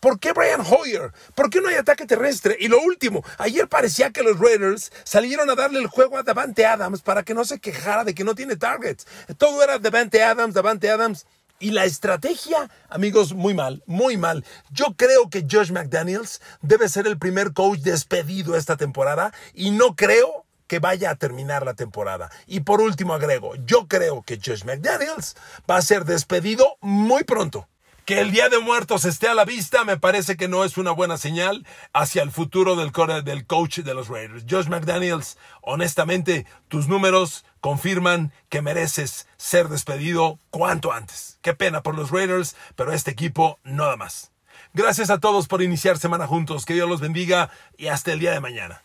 ¿Por 0.00 0.20
qué 0.20 0.32
Brian 0.32 0.60
Hoyer? 0.60 1.12
¿Por 1.34 1.48
qué 1.48 1.62
no 1.62 1.68
hay 1.68 1.76
ataque 1.76 2.04
terrestre? 2.04 2.56
Y 2.60 2.68
lo 2.68 2.78
último, 2.80 3.24
ayer 3.38 3.66
parecía 3.66 4.10
que 4.10 4.22
los 4.22 4.38
Raiders 4.38 4.92
salieron 5.04 5.48
a 5.48 5.54
darle 5.54 5.78
el 5.78 5.86
juego 5.86 6.18
a 6.18 6.22
Davante 6.22 6.66
Adams 6.66 7.00
para 7.00 7.22
que 7.22 7.32
no 7.32 7.46
se 7.46 7.58
quejara 7.58 8.04
de 8.04 8.14
que 8.14 8.22
no 8.22 8.34
tiene 8.34 8.56
targets. 8.56 9.06
Todo 9.38 9.62
era 9.62 9.78
Davante 9.78 10.22
Adams, 10.22 10.54
Davante 10.54 10.90
Adams. 10.90 11.26
Y 11.58 11.70
la 11.70 11.86
estrategia, 11.86 12.70
amigos, 12.90 13.32
muy 13.32 13.54
mal, 13.54 13.82
muy 13.86 14.18
mal. 14.18 14.44
Yo 14.70 14.94
creo 14.94 15.30
que 15.30 15.46
Josh 15.50 15.70
McDaniels 15.70 16.42
debe 16.60 16.88
ser 16.88 17.06
el 17.06 17.18
primer 17.18 17.54
coach 17.54 17.80
despedido 17.80 18.56
esta 18.56 18.76
temporada 18.76 19.32
y 19.54 19.70
no 19.70 19.96
creo 19.96 20.44
que 20.66 20.80
vaya 20.80 21.10
a 21.10 21.14
terminar 21.14 21.64
la 21.64 21.72
temporada. 21.72 22.30
Y 22.46 22.60
por 22.60 22.82
último 22.82 23.14
agrego, 23.14 23.54
yo 23.64 23.86
creo 23.88 24.22
que 24.22 24.38
Josh 24.44 24.64
McDaniels 24.64 25.34
va 25.70 25.76
a 25.76 25.82
ser 25.82 26.04
despedido 26.04 26.76
muy 26.82 27.24
pronto. 27.24 27.66
Que 28.06 28.20
el 28.20 28.30
Día 28.30 28.48
de 28.48 28.60
Muertos 28.60 29.04
esté 29.04 29.26
a 29.26 29.34
la 29.34 29.44
vista 29.44 29.84
me 29.84 29.96
parece 29.96 30.36
que 30.36 30.46
no 30.46 30.62
es 30.62 30.76
una 30.76 30.92
buena 30.92 31.18
señal 31.18 31.66
hacia 31.92 32.22
el 32.22 32.30
futuro 32.30 32.76
del, 32.76 32.92
del 33.24 33.46
coach 33.46 33.80
de 33.80 33.94
los 33.94 34.06
Raiders. 34.06 34.44
Josh 34.48 34.68
McDaniels, 34.68 35.36
honestamente, 35.60 36.46
tus 36.68 36.86
números 36.86 37.44
confirman 37.60 38.32
que 38.48 38.62
mereces 38.62 39.26
ser 39.38 39.68
despedido 39.68 40.38
cuanto 40.50 40.92
antes. 40.92 41.40
Qué 41.42 41.52
pena 41.52 41.82
por 41.82 41.96
los 41.96 42.12
Raiders, 42.12 42.54
pero 42.76 42.92
este 42.92 43.10
equipo 43.10 43.58
nada 43.64 43.96
más. 43.96 44.30
Gracias 44.72 45.10
a 45.10 45.18
todos 45.18 45.48
por 45.48 45.60
iniciar 45.60 45.98
semana 45.98 46.28
juntos. 46.28 46.64
Que 46.64 46.74
Dios 46.74 46.88
los 46.88 47.00
bendiga 47.00 47.50
y 47.76 47.88
hasta 47.88 48.12
el 48.12 48.20
día 48.20 48.30
de 48.30 48.38
mañana. 48.38 48.82